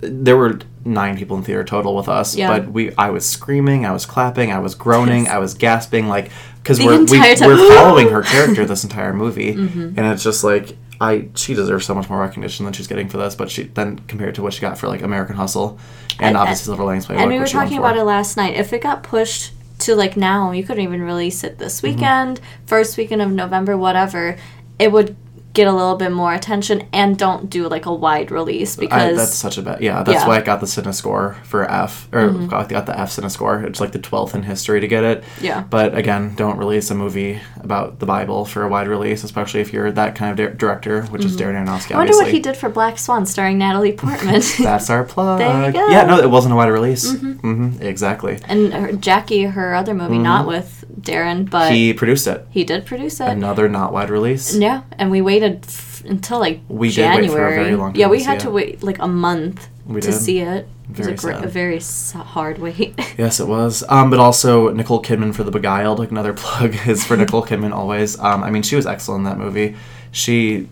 There 0.00 0.36
were 0.36 0.60
nine 0.84 1.16
people 1.16 1.36
in 1.36 1.42
theater 1.42 1.64
total 1.64 1.96
with 1.96 2.08
us, 2.08 2.36
Yeah. 2.36 2.48
but 2.58 2.70
we 2.70 2.94
I 2.96 3.10
was 3.10 3.26
screaming, 3.28 3.84
I 3.86 3.92
was 3.92 4.06
clapping, 4.06 4.52
I 4.52 4.58
was 4.60 4.74
groaning. 4.74 5.26
I 5.26 5.38
was 5.38 5.54
gasping, 5.54 6.06
like, 6.06 6.30
because 6.62 6.78
we're, 6.78 7.02
we, 7.04 7.16
entire 7.16 7.34
time. 7.34 7.48
we're 7.48 7.74
following 7.74 8.10
her 8.10 8.22
character 8.22 8.64
this 8.66 8.84
entire 8.84 9.12
movie, 9.12 9.54
Mm-hmm. 9.54 9.98
and 9.98 10.00
it's 10.12 10.22
just 10.22 10.44
like. 10.44 10.76
I 10.98 11.28
she 11.34 11.52
deserves 11.52 11.84
so 11.84 11.94
much 11.94 12.08
more 12.08 12.18
recognition 12.18 12.64
than 12.64 12.72
she's 12.72 12.86
getting 12.86 13.06
for 13.10 13.18
this, 13.18 13.34
but 13.34 13.50
she 13.50 13.64
then 13.64 13.98
compared 14.08 14.34
to 14.36 14.42
what 14.42 14.54
she 14.54 14.62
got 14.62 14.78
for 14.78 14.88
like 14.88 15.02
American 15.02 15.36
Hustle, 15.36 15.78
and, 16.18 16.28
And- 16.28 16.36
obviously 16.38 16.64
Silver 16.64 16.84
Linings 16.84 17.04
Playbook. 17.06 17.18
and 17.18 17.28
we 17.28 17.34
were 17.34 17.40
which 17.42 17.50
she 17.50 17.56
won 17.58 17.66
talking 17.66 17.78
about 17.78 17.98
it 17.98 18.04
last 18.04 18.38
night. 18.38 18.54
If 18.54 18.72
it 18.72 18.80
got 18.80 19.02
pushed 19.02 19.52
to 19.86 19.96
like 19.96 20.16
now, 20.16 20.52
you 20.52 20.62
couldn't 20.62 20.84
even 20.84 21.02
release 21.02 21.42
it 21.42 21.58
this 21.58 21.80
mm-hmm. 21.80 21.94
weekend, 21.94 22.40
first 22.66 22.96
weekend 22.96 23.22
of 23.22 23.30
November, 23.30 23.76
whatever. 23.76 24.36
It 24.78 24.92
would 24.92 25.16
get 25.56 25.66
a 25.66 25.72
little 25.72 25.96
bit 25.96 26.12
more 26.12 26.32
attention, 26.34 26.86
and 26.92 27.18
don't 27.18 27.48
do 27.50 27.66
like 27.68 27.86
a 27.86 27.92
wide 27.92 28.30
release 28.30 28.76
I, 28.78 28.80
because 28.82 29.16
that's 29.16 29.34
such 29.34 29.56
a 29.58 29.62
bad. 29.62 29.80
Yeah, 29.80 30.02
that's 30.02 30.14
Yeah. 30.14 30.20
Mm-hmm. 30.20 30.28
why 30.28 30.36
I 30.38 30.42
got 30.42 30.60
the 30.60 30.66
Cine 30.66 30.94
score 30.94 31.36
for 31.44 31.68
F, 31.70 32.08
or 32.12 32.28
got, 32.30 32.68
got 32.68 32.86
the 32.86 32.98
F 32.98 33.10
Cine 33.10 33.30
score. 33.30 33.60
It's 33.62 33.80
like 33.80 33.92
the 33.92 33.98
twelfth 33.98 34.34
in 34.34 34.42
history 34.42 34.80
to 34.80 34.86
get 34.88 35.02
it. 35.02 35.24
Yeah. 35.40 35.62
But 35.68 35.96
again, 35.96 36.34
don't 36.36 36.58
release 36.58 36.90
a 36.90 36.94
movie 36.94 37.40
about 37.60 37.98
the 37.98 38.06
Bible 38.06 38.44
for 38.44 38.62
a 38.62 38.68
wide 38.68 38.86
release, 38.88 39.24
especially 39.24 39.60
if 39.60 39.72
you're 39.72 39.90
that 39.92 40.14
kind 40.14 40.30
of 40.30 40.36
di- 40.52 40.56
director, 40.56 41.02
which 41.06 41.24
is 41.24 41.36
Darren 41.36 41.54
Aronofsky. 41.56 41.66
Mm-hmm. 41.66 41.94
I 41.94 41.96
wonder 41.98 42.12
obviously. 42.12 42.24
what 42.24 42.32
he 42.34 42.40
did 42.40 42.56
for 42.56 42.68
Black 42.68 42.98
Swan, 42.98 43.24
starring 43.26 43.58
Natalie 43.58 43.92
Portman. 44.02 44.42
That's 44.60 44.90
our 44.90 45.04
plug. 45.04 45.40
There 45.46 45.66
you 45.66 45.72
go. 45.72 45.86
Yeah, 45.88 46.04
no, 46.04 46.18
it 46.18 46.30
wasn't 46.30 46.52
a 46.52 46.56
wide 46.56 46.68
release. 46.70 47.10
Mm-hmm. 47.12 47.82
exactly. 47.82 48.38
and 48.48 48.72
her, 48.72 48.92
Jackie, 48.92 49.44
her 49.44 49.74
other 49.74 49.94
movie, 49.94 50.18
not 50.18 50.46
with 50.46 50.84
Darren, 51.00 51.48
but 51.48 51.72
He 51.72 51.92
produced 51.92 52.26
it. 52.26 52.46
He 52.50 52.64
did 52.64 52.84
produce 52.86 53.20
it. 53.20 53.28
Another 53.28 53.68
not 53.68 53.92
wide 53.92 54.10
release. 54.10 54.54
yeah, 54.56 54.82
and 54.98 55.10
we 55.10 55.20
waited 55.20 55.45
f- 55.52 56.04
until 56.06 56.38
like 56.38 56.60
We 56.68 56.88
did 56.90 56.96
wait 56.98 57.26
January. 57.26 57.28
for 57.28 57.46
a 57.46 57.64
very 57.64 57.76
long 57.76 57.94
yeah, 57.94 58.08
we 58.08 58.22
had 58.22 58.40
to 58.40 58.48
it. 58.48 58.52
wait 58.52 58.82
like 58.82 58.98
a 59.00 59.08
month 59.08 59.68
We 59.86 60.00
to 60.00 60.10
did. 60.10 60.14
see 60.20 60.38
it. 60.40 60.68
Very 60.88 61.10
it 61.10 61.12
was 61.16 61.24
a, 61.24 61.26
great, 61.26 61.44
a 61.44 61.48
very 61.48 61.80
hard 62.14 62.58
wait. 62.58 62.94
Yes, 63.18 63.40
it 63.40 63.48
was. 63.48 63.82
Um, 63.88 64.08
but 64.10 64.20
also 64.20 64.70
Nicole 64.72 65.02
Kidman 65.02 65.34
for 65.34 65.42
The 65.42 65.50
Beguiled. 65.50 65.98
Like 65.98 66.10
another 66.12 66.32
plug 66.42 66.76
is 66.86 67.04
for 67.04 67.16
Nicole 67.16 67.42
Kidman 67.44 67.72
always. 67.72 68.18
Um, 68.20 68.44
I 68.44 68.50
mean, 68.50 68.62
she 68.62 68.76
was 68.76 68.86
excellent 68.86 69.20
in 69.20 69.24
that 69.24 69.38
movie. 69.38 69.74
She, 70.12 70.68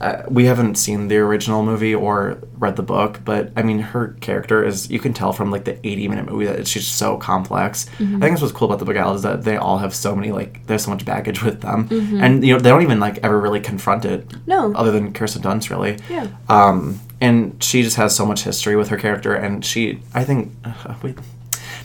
uh, 0.00 0.22
we 0.28 0.44
haven't 0.44 0.76
seen 0.76 1.08
the 1.08 1.16
original 1.18 1.62
movie 1.62 1.94
or 1.94 2.38
read 2.58 2.76
the 2.76 2.82
book, 2.82 3.20
but 3.24 3.52
I 3.56 3.62
mean, 3.62 3.78
her 3.78 4.16
character 4.20 4.64
is. 4.64 4.90
You 4.90 4.98
can 4.98 5.12
tell 5.12 5.32
from 5.32 5.50
like 5.50 5.64
the 5.64 5.78
eighty-minute 5.86 6.26
movie 6.26 6.46
that 6.46 6.66
she's 6.66 6.86
so 6.86 7.16
complex. 7.16 7.86
I 7.94 8.04
think 8.04 8.20
that's 8.20 8.42
what's 8.42 8.52
cool 8.52 8.68
about 8.68 8.78
The 8.78 8.84
Beguiled 8.84 9.16
is 9.16 9.22
that 9.22 9.44
they 9.44 9.56
all 9.56 9.78
have 9.78 9.94
so 9.94 10.14
many 10.14 10.32
like 10.32 10.66
there's 10.66 10.84
so 10.84 10.90
much 10.90 11.04
baggage 11.04 11.42
with 11.42 11.60
them, 11.60 11.88
and 12.20 12.44
you 12.44 12.52
know 12.52 12.60
they 12.60 12.68
don't 12.70 12.82
even 12.82 13.00
like 13.00 13.18
ever 13.22 13.38
really 13.38 13.60
confront 13.60 14.04
it. 14.04 14.32
No. 14.46 14.72
Other 14.74 14.90
than 14.90 15.12
Kirsten 15.12 15.42
Dunst, 15.42 15.70
really. 15.70 15.98
Yeah. 16.08 16.28
Um, 16.48 17.00
and 17.20 17.62
she 17.62 17.82
just 17.82 17.96
has 17.96 18.14
so 18.14 18.24
much 18.24 18.44
history 18.44 18.76
with 18.76 18.88
her 18.88 18.96
character, 18.96 19.34
and 19.34 19.64
she, 19.64 20.00
I 20.14 20.24
think, 20.24 20.52
uh, 20.64 20.94
we, 21.02 21.14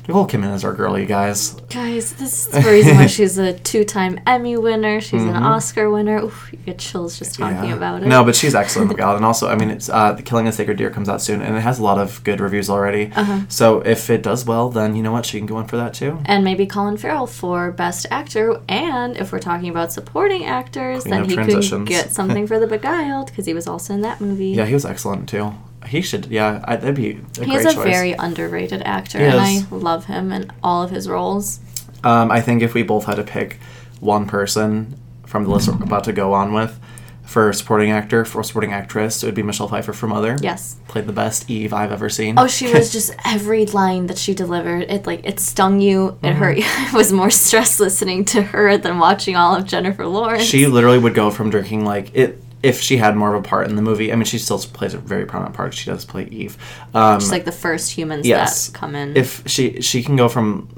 Nicole 0.05 0.27
Kidman 0.27 0.53
is 0.53 0.65
our 0.65 0.73
girl, 0.73 0.99
you 0.99 1.05
guys. 1.05 1.53
Guys, 1.69 2.11
this 2.15 2.47
is 2.47 2.53
the 2.63 2.69
reason 2.69 2.97
why 2.97 3.05
she's 3.17 3.37
a 3.37 3.53
two-time 3.59 4.19
Emmy 4.27 4.57
winner. 4.57 4.99
She's 4.99 5.21
an 5.23 5.29
Oscar 5.29 5.89
winner. 5.89 6.17
Oof, 6.21 6.49
you 6.51 6.57
get 6.59 6.77
chills 6.77 7.17
just 7.17 7.35
talking 7.39 7.55
Mm-hmm. 7.55 7.67
Yeah. 7.69 7.75
about 7.75 8.03
it. 8.03 8.07
No, 8.07 8.21
but 8.25 8.35
she's 8.35 8.53
excellent, 8.53 8.89
Beguiled, 8.89 9.15
and 9.15 9.23
also, 9.25 9.47
I 9.47 9.55
mean, 9.55 9.69
it's 9.69 9.87
uh, 9.87 10.11
the 10.11 10.21
Killing 10.21 10.45
a 10.47 10.51
Sacred 10.51 10.75
Deer 10.77 10.89
comes 10.89 11.07
out 11.07 11.21
soon, 11.21 11.41
and 11.41 11.55
it 11.55 11.61
has 11.61 11.79
a 11.79 11.83
lot 11.83 11.99
of 11.99 12.21
good 12.25 12.41
reviews 12.41 12.69
already. 12.69 13.11
Uh-huh. 13.15 13.41
So 13.47 13.79
if 13.81 14.09
it 14.09 14.21
does 14.23 14.43
well, 14.45 14.69
then 14.69 14.97
you 14.97 15.03
know 15.03 15.13
what, 15.13 15.25
she 15.25 15.37
can 15.37 15.45
go 15.45 15.57
in 15.61 15.67
for 15.67 15.77
that 15.77 15.93
too. 15.93 16.19
and 16.25 16.43
maybe 16.43 16.65
Colin 16.65 16.97
Farrell 16.97 17.25
for 17.25 17.71
Best 17.71 18.05
Actor. 18.11 18.59
And 18.67 19.15
if 19.15 19.31
we're 19.31 19.39
talking 19.39 19.69
about 19.69 19.93
supporting 19.93 20.43
actors, 20.43 21.03
Queen 21.03 21.11
then 21.11 21.29
he 21.29 21.35
could 21.37 21.87
get 21.87 22.11
something 22.11 22.45
for 22.47 22.59
The 22.59 22.67
Beguiled 22.67 23.27
because 23.27 23.45
he 23.45 23.53
was 23.53 23.67
also 23.67 23.93
in 23.93 24.01
that 24.01 24.19
movie. 24.19 24.47
Yeah, 24.49 24.65
he 24.65 24.73
was 24.73 24.83
excellent 24.85 25.29
too. 25.29 25.53
He 25.87 26.01
should, 26.01 26.27
yeah, 26.27 26.63
I, 26.65 26.75
that'd 26.75 26.95
be 26.95 27.19
a 27.39 27.45
He's 27.45 27.63
great 27.63 27.65
a 27.65 27.73
choice. 27.73 27.83
very 27.85 28.11
underrated 28.13 28.81
actor, 28.83 29.19
He 29.19 29.25
and 29.25 29.35
is. 29.35 29.71
I 29.71 29.75
love 29.75 30.05
him 30.05 30.31
and 30.31 30.51
all 30.63 30.83
of 30.83 30.91
his 30.91 31.07
roles. 31.09 31.59
Um, 32.03 32.31
I 32.31 32.41
think 32.41 32.61
if 32.61 32.73
we 32.73 32.83
both 32.83 33.05
had 33.05 33.15
to 33.15 33.23
pick 33.23 33.59
one 33.99 34.27
person 34.27 34.97
from 35.25 35.45
the 35.45 35.49
list 35.49 35.67
we're 35.69 35.75
about 35.83 36.03
to 36.05 36.13
go 36.13 36.33
on 36.33 36.53
with 36.53 36.79
for 37.23 37.53
supporting 37.53 37.89
actor, 37.89 38.25
for 38.25 38.43
supporting 38.43 38.73
actress, 38.73 39.23
it 39.23 39.25
would 39.25 39.33
be 39.33 39.41
Michelle 39.43 39.69
Pfeiffer 39.69 39.93
for 39.93 40.07
Mother. 40.07 40.37
Yes. 40.41 40.75
Played 40.89 41.07
the 41.07 41.13
best 41.13 41.49
Eve 41.49 41.73
I've 41.73 41.91
ever 41.91 42.09
seen. 42.09 42.37
Oh, 42.37 42.47
she 42.47 42.71
was 42.71 42.91
just 42.97 43.15
every 43.25 43.65
line 43.65 44.07
that 44.07 44.17
she 44.17 44.33
delivered. 44.33 44.81
It 44.91 45.07
like 45.07 45.21
it 45.25 45.39
stung 45.39 45.79
you. 45.79 46.19
It 46.21 46.33
hurt 46.33 46.57
you. 46.57 46.63
I 46.67 46.91
was 46.93 47.13
more 47.13 47.29
stressed 47.31 47.79
listening 47.79 48.25
to 48.25 48.41
her 48.41 48.77
than 48.77 48.99
watching 48.99 49.37
all 49.37 49.55
of 49.55 49.65
Jennifer 49.65 50.05
Lawrence. 50.05 50.43
She 50.43 50.67
literally 50.67 50.99
would 50.99 51.13
go 51.15 51.31
from 51.31 51.49
drinking 51.49 51.85
like 51.85 52.13
it. 52.13 52.42
If 52.63 52.79
she 52.81 52.97
had 52.97 53.15
more 53.15 53.35
of 53.35 53.43
a 53.43 53.47
part 53.47 53.69
in 53.69 53.75
the 53.75 53.81
movie, 53.81 54.11
I 54.11 54.15
mean, 54.15 54.25
she 54.25 54.39
still 54.39 54.57
plays 54.57 54.93
a 54.93 54.97
very 54.97 55.25
prominent 55.25 55.55
part. 55.55 55.73
She 55.73 55.89
does 55.89 56.05
play 56.05 56.25
Eve. 56.31 56.57
Um, 56.93 57.19
She's 57.19 57.31
like 57.31 57.45
the 57.45 57.51
first 57.51 57.91
humans 57.91 58.25
yes. 58.25 58.67
that 58.67 58.73
come 58.73 58.95
in. 58.95 59.15
if 59.17 59.43
she 59.47 59.81
she 59.81 60.01
can 60.01 60.15
go 60.15 60.29
from 60.29 60.69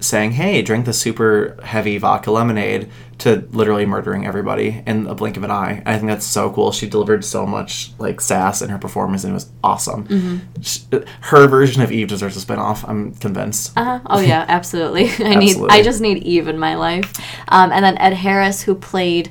saying, 0.00 0.32
"Hey, 0.32 0.62
drink 0.62 0.86
the 0.86 0.92
super 0.92 1.58
heavy 1.62 1.98
vodka 1.98 2.30
lemonade," 2.30 2.90
to 3.18 3.46
literally 3.50 3.86
murdering 3.86 4.26
everybody 4.26 4.82
in 4.86 5.06
a 5.06 5.14
blink 5.14 5.36
of 5.36 5.44
an 5.44 5.50
eye. 5.50 5.82
I 5.86 5.96
think 5.96 6.08
that's 6.08 6.26
so 6.26 6.50
cool. 6.50 6.72
She 6.72 6.88
delivered 6.88 7.24
so 7.24 7.46
much 7.46 7.92
like 7.98 8.20
sass 8.20 8.62
in 8.62 8.68
her 8.70 8.78
performance, 8.78 9.24
and 9.24 9.32
it 9.32 9.34
was 9.34 9.50
awesome. 9.64 10.06
Mm-hmm. 10.06 10.60
Sh 10.62 10.80
her 11.22 11.46
version 11.46 11.82
of 11.82 11.90
Eve 11.92 12.08
deserves 12.08 12.36
a 12.36 12.46
spinoff. 12.46 12.88
I'm 12.88 13.14
convinced. 13.14 13.76
Uh-huh. 13.76 14.00
Oh 14.06 14.20
yeah, 14.20 14.44
absolutely. 14.48 15.10
I 15.24 15.34
need. 15.34 15.56
I 15.68 15.82
just 15.82 16.00
need 16.00 16.22
Eve 16.22 16.48
in 16.48 16.58
my 16.58 16.74
life. 16.76 17.12
Um, 17.48 17.72
and 17.72 17.84
then 17.84 17.96
Ed 17.98 18.14
Harris, 18.14 18.62
who 18.62 18.74
played 18.74 19.30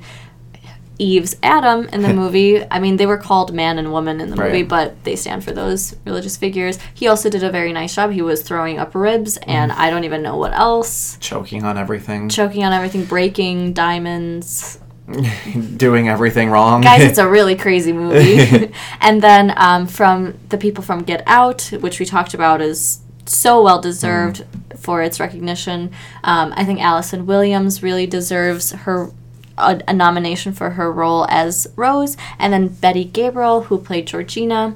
Eve's 0.98 1.36
Adam 1.44 1.88
in 1.90 2.02
the 2.02 2.14
movie. 2.22 2.64
I 2.72 2.80
mean, 2.80 2.98
they 2.98 3.06
were 3.06 3.18
called 3.18 3.54
man 3.54 3.78
and 3.78 3.92
woman 3.92 4.22
in 4.22 4.30
the 4.30 4.36
movie, 4.36 4.62
Right. 4.62 4.68
but 4.68 5.04
they 5.04 5.16
stand 5.16 5.44
for 5.44 5.52
those 5.52 5.96
religious 6.06 6.38
figures. 6.38 6.80
He 6.94 7.08
also 7.08 7.30
did 7.30 7.44
a 7.44 7.50
very 7.50 7.74
nice 7.74 7.94
job. 7.96 8.12
He 8.12 8.22
was 8.22 8.42
throwing 8.42 8.80
up 8.80 8.96
ribs, 8.96 9.38
and 9.38 9.72
Mm-hmm. 9.72 9.82
I 9.82 9.90
don't 9.90 10.04
even 10.06 10.22
know 10.22 10.38
what 10.38 10.54
else. 10.54 11.18
Choking 11.20 11.64
on 11.64 11.78
everything. 11.78 12.30
Choking 12.30 12.64
on 12.64 12.72
everything, 12.74 13.06
breaking 13.06 13.74
diamonds. 13.74 14.80
doing 15.78 16.10
everything 16.10 16.50
wrong. 16.50 16.82
Guys, 16.82 17.02
it's 17.04 17.18
a 17.28 17.28
really 17.28 17.56
crazy 17.56 17.94
movie. 17.94 18.72
and 19.02 19.22
then 19.22 19.54
um, 19.58 19.86
from 19.88 20.34
the 20.50 20.58
people 20.58 20.84
from 20.84 21.04
Get 21.04 21.22
Out, 21.28 21.62
which 21.80 22.00
we 22.00 22.06
talked 22.06 22.34
about 22.34 22.62
is 22.62 23.00
so 23.26 23.62
well 23.62 23.80
deserved 23.82 24.44
Mm. 24.46 24.80
for 24.80 25.02
its 25.02 25.20
recognition. 25.20 25.92
Um, 26.24 26.54
I 26.56 26.64
think 26.66 26.80
Allison 26.82 27.26
Williams 27.26 27.82
really 27.84 28.06
deserves 28.08 28.72
her 28.72 29.12
a, 29.58 29.82
a 29.88 29.94
nomination 29.94 30.54
for 30.54 30.72
her 30.72 30.92
role 30.92 31.26
as 31.30 31.68
Rose, 31.76 32.18
and 32.40 32.52
then 32.54 32.68
Betty 32.68 33.04
Gabriel, 33.06 33.64
who 33.64 33.78
played 33.78 34.08
Georgina, 34.08 34.76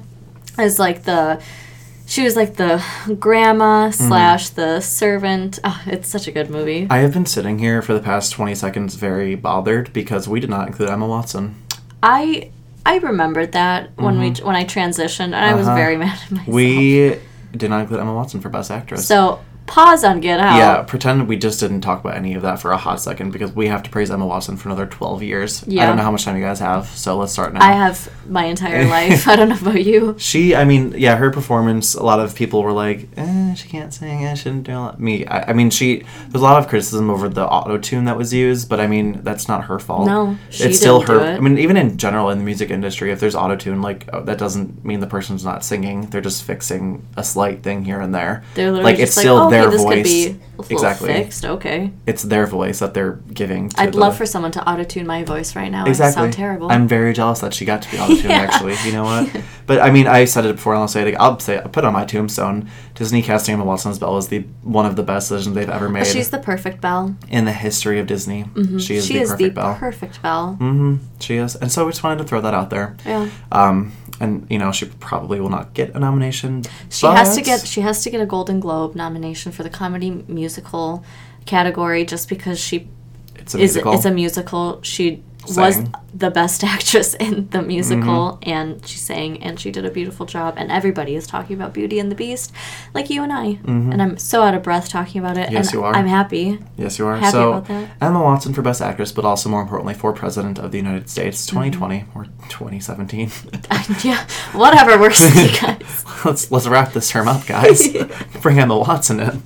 is 0.58 0.78
like 0.78 1.04
the 1.04 1.40
she 2.06 2.24
was 2.24 2.34
like 2.34 2.56
the 2.56 2.82
grandma 3.20 3.90
slash 3.90 4.48
the 4.48 4.80
servant. 4.80 5.60
Oh, 5.62 5.80
it's 5.86 6.08
such 6.08 6.26
a 6.26 6.32
good 6.32 6.50
movie. 6.50 6.88
I 6.90 6.98
have 6.98 7.12
been 7.12 7.24
sitting 7.26 7.60
here 7.60 7.82
for 7.82 7.94
the 7.94 8.00
past 8.00 8.32
20 8.32 8.54
seconds 8.56 8.96
very 8.96 9.36
bothered 9.36 9.92
because 9.92 10.26
we 10.28 10.40
did 10.40 10.50
not 10.50 10.66
include 10.66 10.88
Emma 10.90 11.06
Watson. 11.06 11.54
I 12.02 12.50
I 12.84 12.96
remembered 12.98 13.52
that 13.52 13.90
when 13.96 14.18
we 14.18 14.30
when 14.42 14.56
I 14.56 14.64
transitioned, 14.64 15.26
and 15.26 15.36
I 15.36 15.54
was 15.54 15.66
Mm-hmm. 15.66 15.70
Uh-huh. 15.70 15.76
very 15.78 15.96
mad 16.04 16.18
at 16.24 16.30
myself. 16.32 16.48
We 16.48 17.18
did 17.56 17.70
not 17.70 17.82
include 17.82 18.00
Emma 18.00 18.14
Watson 18.14 18.40
for 18.40 18.48
Best 18.48 18.70
Actress. 18.72 19.06
so 19.06 19.38
pause 19.70 20.02
on 20.02 20.20
Get 20.20 20.40
Out. 20.40 20.56
yeah, 20.56 20.82
pretend 20.82 21.28
we 21.28 21.36
just 21.36 21.60
didn't 21.60 21.80
talk 21.80 22.00
about 22.00 22.16
any 22.16 22.34
of 22.34 22.42
that 22.42 22.60
for 22.60 22.72
a 22.72 22.76
hot 22.76 23.00
second 23.00 23.30
because 23.30 23.52
we 23.52 23.68
have 23.68 23.84
to 23.84 23.90
praise 23.90 24.10
Emma 24.10 24.26
Watson 24.26 24.56
for 24.56 24.68
another 24.68 24.86
12 24.86 25.22
years. 25.22 25.64
Yeah. 25.66 25.84
I 25.84 25.86
don't 25.86 25.96
know 25.96 26.02
how 26.02 26.10
much 26.10 26.24
time 26.24 26.36
you 26.36 26.42
guys 26.42 26.58
have, 26.58 26.88
so 26.88 27.16
let's 27.16 27.32
start 27.32 27.54
now. 27.54 27.62
I 27.62 27.72
have 27.72 28.12
my 28.28 28.44
entire 28.46 28.84
life. 28.86 29.28
I 29.28 29.36
don't 29.36 29.48
know 29.48 29.58
about 29.58 29.84
you. 29.84 30.16
She, 30.30 30.54
I 30.54 30.64
mean, 30.64 30.94
yeah, 30.96 31.16
her 31.16 31.30
performance. 31.30 31.94
A 31.94 32.02
lot 32.02 32.20
of 32.20 32.34
people 32.34 32.62
were 32.62 32.72
like, 32.72 33.08
"Eh, 33.16 33.54
she 33.54 33.68
can't 33.68 33.92
sing. 33.92 34.24
Eh, 34.24 34.34
she 34.34 34.44
didn't 34.44 34.64
do 34.64 34.72
a 34.72 34.78
lot." 34.78 35.00
Me, 35.00 35.26
I, 35.26 35.50
I 35.50 35.52
mean, 35.52 35.70
she. 35.70 36.04
There's 36.28 36.42
a 36.42 36.44
lot 36.44 36.62
of 36.62 36.68
criticism 36.68 37.10
over 37.10 37.28
the 37.28 37.46
auto 37.46 37.78
tune 37.78 38.04
that 38.04 38.16
was 38.16 38.32
used, 38.32 38.68
but 38.68 38.80
I 38.80 38.86
mean, 38.86 39.22
that's 39.22 39.48
not 39.48 39.64
her 39.64 39.78
fault. 39.78 40.06
No, 40.06 40.36
she 40.50 40.64
it's 40.64 40.78
still 40.78 41.00
didn't 41.00 41.14
her. 41.14 41.18
do 41.20 41.24
it. 41.26 41.36
I 41.36 41.40
mean, 41.40 41.58
even 41.58 41.76
in 41.76 41.96
general 41.96 42.30
in 42.30 42.38
the 42.38 42.44
music 42.44 42.70
industry, 42.70 43.10
if 43.12 43.20
there's 43.20 43.34
auto 43.34 43.56
tune, 43.56 43.82
like 43.82 44.08
oh, 44.12 44.22
that 44.22 44.38
doesn't 44.38 44.84
mean 44.84 45.00
the 45.00 45.06
person's 45.06 45.44
not 45.44 45.64
singing. 45.64 46.06
They're 46.10 46.20
just 46.20 46.44
fixing 46.44 47.06
a 47.16 47.24
slight 47.24 47.62
thing 47.62 47.84
here 47.84 48.00
and 48.00 48.14
there. 48.14 48.44
They're 48.54 48.70
literally 48.70 48.92
like 48.92 49.00
it's 49.00 49.16
like, 49.16 49.22
still 49.22 49.36
oh, 49.38 49.50
their 49.62 49.70
this 49.70 49.82
voice. 49.82 49.94
could 49.96 50.68
be 50.68 50.74
exactly. 50.74 51.08
fixed. 51.12 51.44
Okay. 51.44 51.90
It's 52.06 52.22
their 52.22 52.46
voice 52.46 52.78
that 52.80 52.94
they're 52.94 53.12
giving. 53.32 53.68
To 53.70 53.80
I'd 53.80 53.92
the- 53.92 53.98
love 53.98 54.16
for 54.16 54.26
someone 54.26 54.52
to 54.52 54.68
auto 54.70 54.84
tune 54.84 55.06
my 55.06 55.24
voice 55.24 55.56
right 55.56 55.70
now. 55.70 55.86
Exactly. 55.86 56.20
I 56.20 56.24
sound 56.24 56.32
terrible. 56.34 56.70
I'm 56.70 56.86
very 56.88 57.12
jealous 57.12 57.40
that 57.40 57.54
she 57.54 57.64
got 57.64 57.82
to 57.82 57.90
be 57.90 57.98
auto 58.00 58.14
tuned. 58.14 58.24
Yeah. 58.24 58.36
Actually, 58.42 58.76
you 58.84 58.92
know 58.92 59.04
what? 59.04 59.30
But 59.70 59.78
I 59.82 59.90
mean, 59.92 60.08
I 60.08 60.24
said 60.24 60.46
it 60.46 60.56
before, 60.56 60.72
and 60.74 60.80
I'll 60.82 60.88
say 60.88 61.02
it. 61.02 61.08
again. 61.08 61.20
I'll 61.20 61.38
say, 61.38 61.56
I'll 61.58 61.68
put 61.68 61.84
it 61.84 61.86
on 61.86 61.92
my 61.92 62.04
tombstone. 62.04 62.68
Disney 62.96 63.22
casting 63.22 63.54
Emma 63.54 63.64
Watson 63.64 63.92
as 63.92 64.00
Belle 64.00 64.18
is 64.18 64.26
the 64.26 64.40
one 64.64 64.84
of 64.84 64.96
the 64.96 65.04
best 65.04 65.28
decisions 65.28 65.54
they've 65.54 65.70
ever 65.70 65.88
made 65.88 66.08
She's 66.08 66.30
the 66.30 66.38
perfect 66.40 66.80
Belle. 66.80 67.14
in 67.28 67.44
the 67.44 67.52
history 67.52 68.00
of 68.00 68.08
Disney. 68.08 68.46
She 68.80 68.96
is 68.96 69.06
she 69.06 69.14
the 69.14 69.20
is 69.20 69.30
perfect 69.30 69.38
the 69.54 69.60
Belle. 69.60 69.74
perfect 69.76 70.22
Belle. 70.22 70.54
hmm 70.54 70.96
She 71.20 71.36
is, 71.36 71.54
and 71.54 71.70
so 71.70 71.84
we 71.86 71.92
just 71.92 72.02
wanted 72.02 72.18
to 72.18 72.24
throw 72.24 72.40
that 72.40 72.52
out 72.52 72.70
there. 72.70 72.96
Yeah. 73.06 73.28
Um, 73.52 73.92
and 74.20 74.46
you 74.50 74.58
know, 74.58 74.70
she 74.72 74.86
probably 74.86 75.40
will 75.40 75.48
not 75.50 75.74
get 75.74 75.94
a 75.94 75.98
nomination. 75.98 76.62
She 76.90 77.06
has 77.06 77.34
to 77.36 77.42
get 77.42 77.66
she 77.66 77.80
has 77.80 78.02
to 78.04 78.10
get 78.10 78.20
a 78.20 78.26
Golden 78.26 78.60
Globe 78.60 78.94
nomination 78.94 79.50
for 79.52 79.62
the 79.62 79.70
comedy 79.70 80.10
musical 80.28 81.02
category 81.46 82.04
just 82.04 82.28
because 82.28 82.60
she 82.60 82.88
It's 83.36 83.54
a 83.54 83.58
is 83.58 83.74
musical. 83.74 83.94
it's 83.94 84.04
a 84.04 84.10
musical. 84.10 84.80
She 84.82 85.22
was 85.56 85.78
the 86.14 86.30
best 86.30 86.64
actress 86.74 87.14
in 87.14 87.48
the 87.50 87.62
musical 87.62 88.00
Mm-hmm. 88.40 88.50
and 88.50 88.86
she 88.86 88.98
sang 88.98 89.42
and 89.42 89.58
she 89.60 89.70
did 89.70 89.84
a 89.84 89.90
beautiful 89.90 90.26
job 90.26 90.54
and 90.56 90.70
everybody 90.70 91.14
is 91.14 91.26
talking 91.26 91.54
about 91.56 91.72
Beauty 91.72 91.98
and 91.98 92.10
the 92.10 92.14
Beast 92.16 92.52
like 92.94 93.10
you 93.10 93.22
and 93.22 93.32
I. 93.32 93.58
And 93.64 94.00
I'm 94.02 94.18
so 94.18 94.42
out 94.42 94.54
of 94.54 94.62
breath 94.62 94.88
talking 94.88 95.20
about 95.20 95.36
it 95.36 95.46
Mm-hmm. 95.46 95.54
Yes, 95.54 95.66
and 95.68 95.74
you 95.74 95.84
are. 95.84 95.94
I'm 95.94 96.06
happy. 96.06 96.58
Yes, 96.76 96.98
you 96.98 97.06
are. 97.06 97.16
Happy 97.16 97.30
so 97.32 97.50
about 97.52 97.68
that. 97.68 97.90
Emma 98.00 98.22
Watson 98.22 98.52
for 98.54 98.62
Best 98.62 98.80
Actress, 98.82 99.12
but 99.12 99.24
also 99.24 99.48
more 99.48 99.60
importantly 99.62 99.94
for 99.94 100.12
President 100.12 100.58
of 100.58 100.70
the 100.72 100.78
United 100.78 101.08
States, 101.08 101.46
Mm-hmm. 101.46 101.70
2020 101.72 102.04
or 102.14 102.24
2017. 102.48 103.30
yeah, 104.04 104.26
whatever 104.52 104.98
works 104.98 105.20
guys. 105.60 106.04
let's 106.24 106.50
let's 106.50 106.66
wrap 106.66 106.92
this 106.92 107.08
term 107.10 107.28
up, 107.28 107.46
guys. 107.46 107.88
Bring 108.42 108.58
Emma 108.58 108.78
Watson 108.78 109.20
in. 109.20 109.42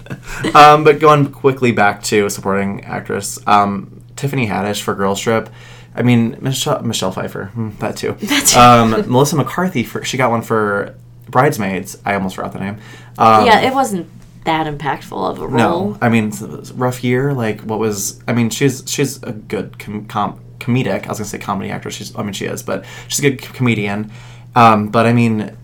Um, 0.54 0.84
but 0.84 0.98
going 1.00 1.30
quickly 1.32 1.72
back 1.72 2.02
to 2.04 2.28
supporting 2.30 2.84
actress, 2.84 3.38
um, 3.46 4.02
Tiffany 4.16 4.46
Haddish 4.46 4.82
for 4.82 4.94
Girl 4.94 5.14
Trip. 5.16 5.48
I 5.94 6.02
mean, 6.02 6.36
Michelle, 6.40 6.82
Michelle 6.82 7.12
Pfeiffer, 7.12 7.46
hmm, 7.46 7.70
that 7.78 7.96
too. 7.96 8.16
um, 8.58 8.90
Melissa 9.10 9.36
McCarthy 9.36 9.84
for 9.84 10.04
she 10.04 10.16
got 10.16 10.30
one 10.30 10.42
for 10.42 10.94
Bridesmaids. 11.28 11.98
I 12.04 12.14
almost 12.14 12.36
forgot 12.36 12.52
the 12.52 12.60
name. 12.60 12.78
Um, 13.18 13.46
yeah, 13.46 13.60
it 13.60 13.74
wasn't 13.74 14.08
that 14.44 14.66
impactful 14.66 15.30
of 15.30 15.40
a 15.40 15.46
role. 15.46 15.90
no, 15.92 15.98
I 16.00 16.08
mean, 16.08 16.32
rough 16.74 17.02
year. 17.02 17.32
Like, 17.32 17.60
what 17.62 17.78
was? 17.78 18.22
I 18.26 18.32
mean, 18.32 18.50
she's 18.50 18.82
she's 18.86 19.22
a 19.22 19.32
good 19.32 19.78
com- 19.78 20.06
com- 20.06 20.40
comedic. 20.58 21.04
I 21.06 21.08
was 21.08 21.18
gonna 21.18 21.24
say 21.24 21.38
comedy 21.38 21.70
actress. 21.70 21.94
She's, 21.94 22.14
I 22.16 22.22
mean, 22.22 22.32
she 22.32 22.46
is, 22.46 22.62
but 22.62 22.84
she's 23.08 23.20
a 23.20 23.30
good 23.30 23.40
comedian. 23.40 24.10
Um, 24.56 24.88
but 24.88 25.06
I 25.06 25.12
mean, 25.12 25.56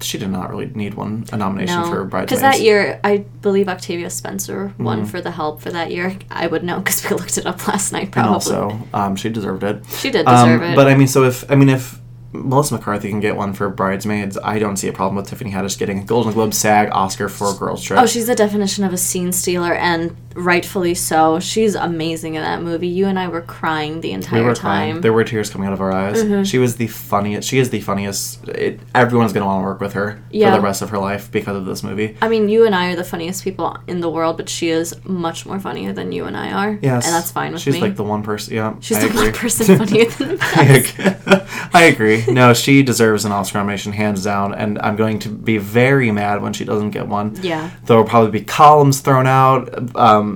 she 0.00 0.18
did 0.18 0.30
not 0.30 0.50
really 0.50 0.66
need 0.66 0.94
one 0.94 1.24
a 1.32 1.36
nomination 1.36 1.82
for 1.84 1.96
No, 1.98 2.04
Bridesmaids. 2.04 2.30
because 2.30 2.42
that 2.42 2.60
year 2.62 3.00
I 3.02 3.18
believe 3.42 3.68
Octavia 3.68 4.08
Spencer 4.10 4.72
won 4.78 4.98
Mm-hmm. 5.00 5.06
for 5.08 5.20
the 5.20 5.32
help 5.32 5.60
for 5.60 5.70
that 5.70 5.90
year. 5.90 6.16
I 6.30 6.46
would 6.46 6.62
know 6.62 6.78
because 6.78 7.02
we 7.08 7.16
looked 7.16 7.38
it 7.38 7.46
up 7.46 7.66
last 7.66 7.92
night. 7.92 8.16
and 8.16 8.26
also, 8.26 8.78
um, 8.94 9.16
she 9.16 9.28
deserved 9.30 9.64
it. 9.64 9.84
she 9.98 10.10
did 10.10 10.26
Um, 10.26 10.48
deserve 10.48 10.62
it. 10.70 10.76
But 10.76 10.86
I 10.88 10.94
mean, 10.96 11.08
so 11.08 11.24
if 11.24 11.50
I 11.50 11.54
mean 11.56 11.68
if 11.70 11.98
Melissa 12.32 12.74
McCarthy 12.74 13.08
can 13.08 13.20
get 13.20 13.36
one 13.36 13.52
for 13.54 13.68
Bridesmaids, 13.70 14.36
I 14.44 14.58
don't 14.58 14.76
see 14.76 14.86
a 14.86 14.92
problem 14.92 15.16
with 15.16 15.28
Tiffany 15.28 15.50
Haddish 15.50 15.78
getting 15.78 16.00
a 16.00 16.04
Golden 16.04 16.32
Globe, 16.34 16.52
SAG, 16.52 16.90
Oscar 16.92 17.28
for 17.30 17.54
Girls 17.54 17.82
Trip. 17.82 17.98
oh, 17.98 18.06
she's 18.06 18.26
the 18.26 18.34
definition 18.34 18.84
of 18.84 18.92
a 18.92 18.98
scene 18.98 19.32
stealer, 19.32 19.72
and 19.74 20.14
rightfully 20.38 20.94
so. 20.94 21.40
She's 21.40 21.74
amazing 21.74 22.34
in 22.34 22.42
that 22.42 22.62
movie. 22.62 22.88
You 22.88 23.06
and 23.06 23.18
I 23.18 23.28
were 23.28 23.42
crying 23.42 24.00
the 24.00 24.12
entire 24.12 24.40
we 24.40 24.46
were 24.46 24.54
time. 24.54 24.58
Mm-hmm. 24.58 24.66
crying. 24.92 25.00
There 25.02 25.12
were 25.12 25.24
tears 25.24 25.50
coming 25.50 25.66
out 25.66 25.72
of 25.74 25.80
our 25.80 25.92
eyes. 25.92 26.48
She 26.48 26.58
was 26.58 26.76
the 26.76 26.86
funniest. 26.86 27.48
She 27.48 27.58
is 27.58 27.70
the 27.70 27.80
funniest. 27.80 28.46
It, 28.48 28.80
everyone's 28.94 29.32
gonna 29.32 29.46
want 29.46 29.62
to 29.62 29.64
work 29.66 29.80
with 29.80 29.92
her 29.94 30.22
Yeah. 30.30 30.50
for 30.50 30.56
the 30.58 30.62
rest 30.62 30.82
of 30.82 30.90
her 30.90 30.98
life 30.98 31.30
because 31.30 31.56
of 31.56 31.66
this 31.66 31.82
movie. 31.82 32.16
I 32.22 32.28
mean, 32.28 32.48
you 32.48 32.64
and 32.66 32.74
I 32.74 32.92
are 32.92 32.96
the 32.96 33.04
funniest 33.04 33.44
people 33.44 33.76
in 33.86 34.00
the 34.00 34.10
world, 34.10 34.36
but 34.36 34.48
she 34.48 34.68
is 34.70 34.94
much 35.04 35.44
more 35.46 35.58
funnier 35.58 35.92
than 35.92 36.12
you 36.12 36.24
and 36.24 36.36
I 36.36 36.50
are. 36.52 36.78
Yes, 36.82 37.06
and 37.06 37.14
that's 37.14 37.30
fine 37.30 37.52
with 37.52 37.60
She's 37.62 37.74
me. 37.74 37.80
like 37.80 37.96
the 37.96 38.04
one 38.04 38.22
person. 38.22 38.54
Yeah, 38.54 38.74
She's 38.80 38.96
I 38.98 39.00
the 39.00 39.06
agree. 39.08 39.22
one 39.24 39.32
person 39.32 39.78
funnier 39.78 40.04
than 40.10 40.28
the 40.36 40.38
I 40.56 40.64
agree. 40.64 41.48
I 41.74 41.82
agree. 41.84 42.24
No, 42.28 42.54
she 42.54 42.82
deserves 42.82 43.24
an 43.24 43.32
Oscar 43.32 43.58
nomination, 43.58 43.92
hands 43.92 44.24
down, 44.24 44.54
and 44.54 44.78
I'm 44.78 44.96
going 44.96 45.18
to 45.20 45.28
be 45.28 45.58
very 45.58 46.10
mad 46.10 46.40
when 46.42 46.52
she 46.52 46.64
doesn't 46.64 46.90
get 46.90 47.06
one. 47.08 47.38
Yeah. 47.42 47.70
There 47.84 47.96
will 47.96 48.04
probably 48.04 48.30
be 48.30 48.44
columns 48.44 49.00
thrown 49.00 49.26
out, 49.26 49.94
um, 49.96 50.27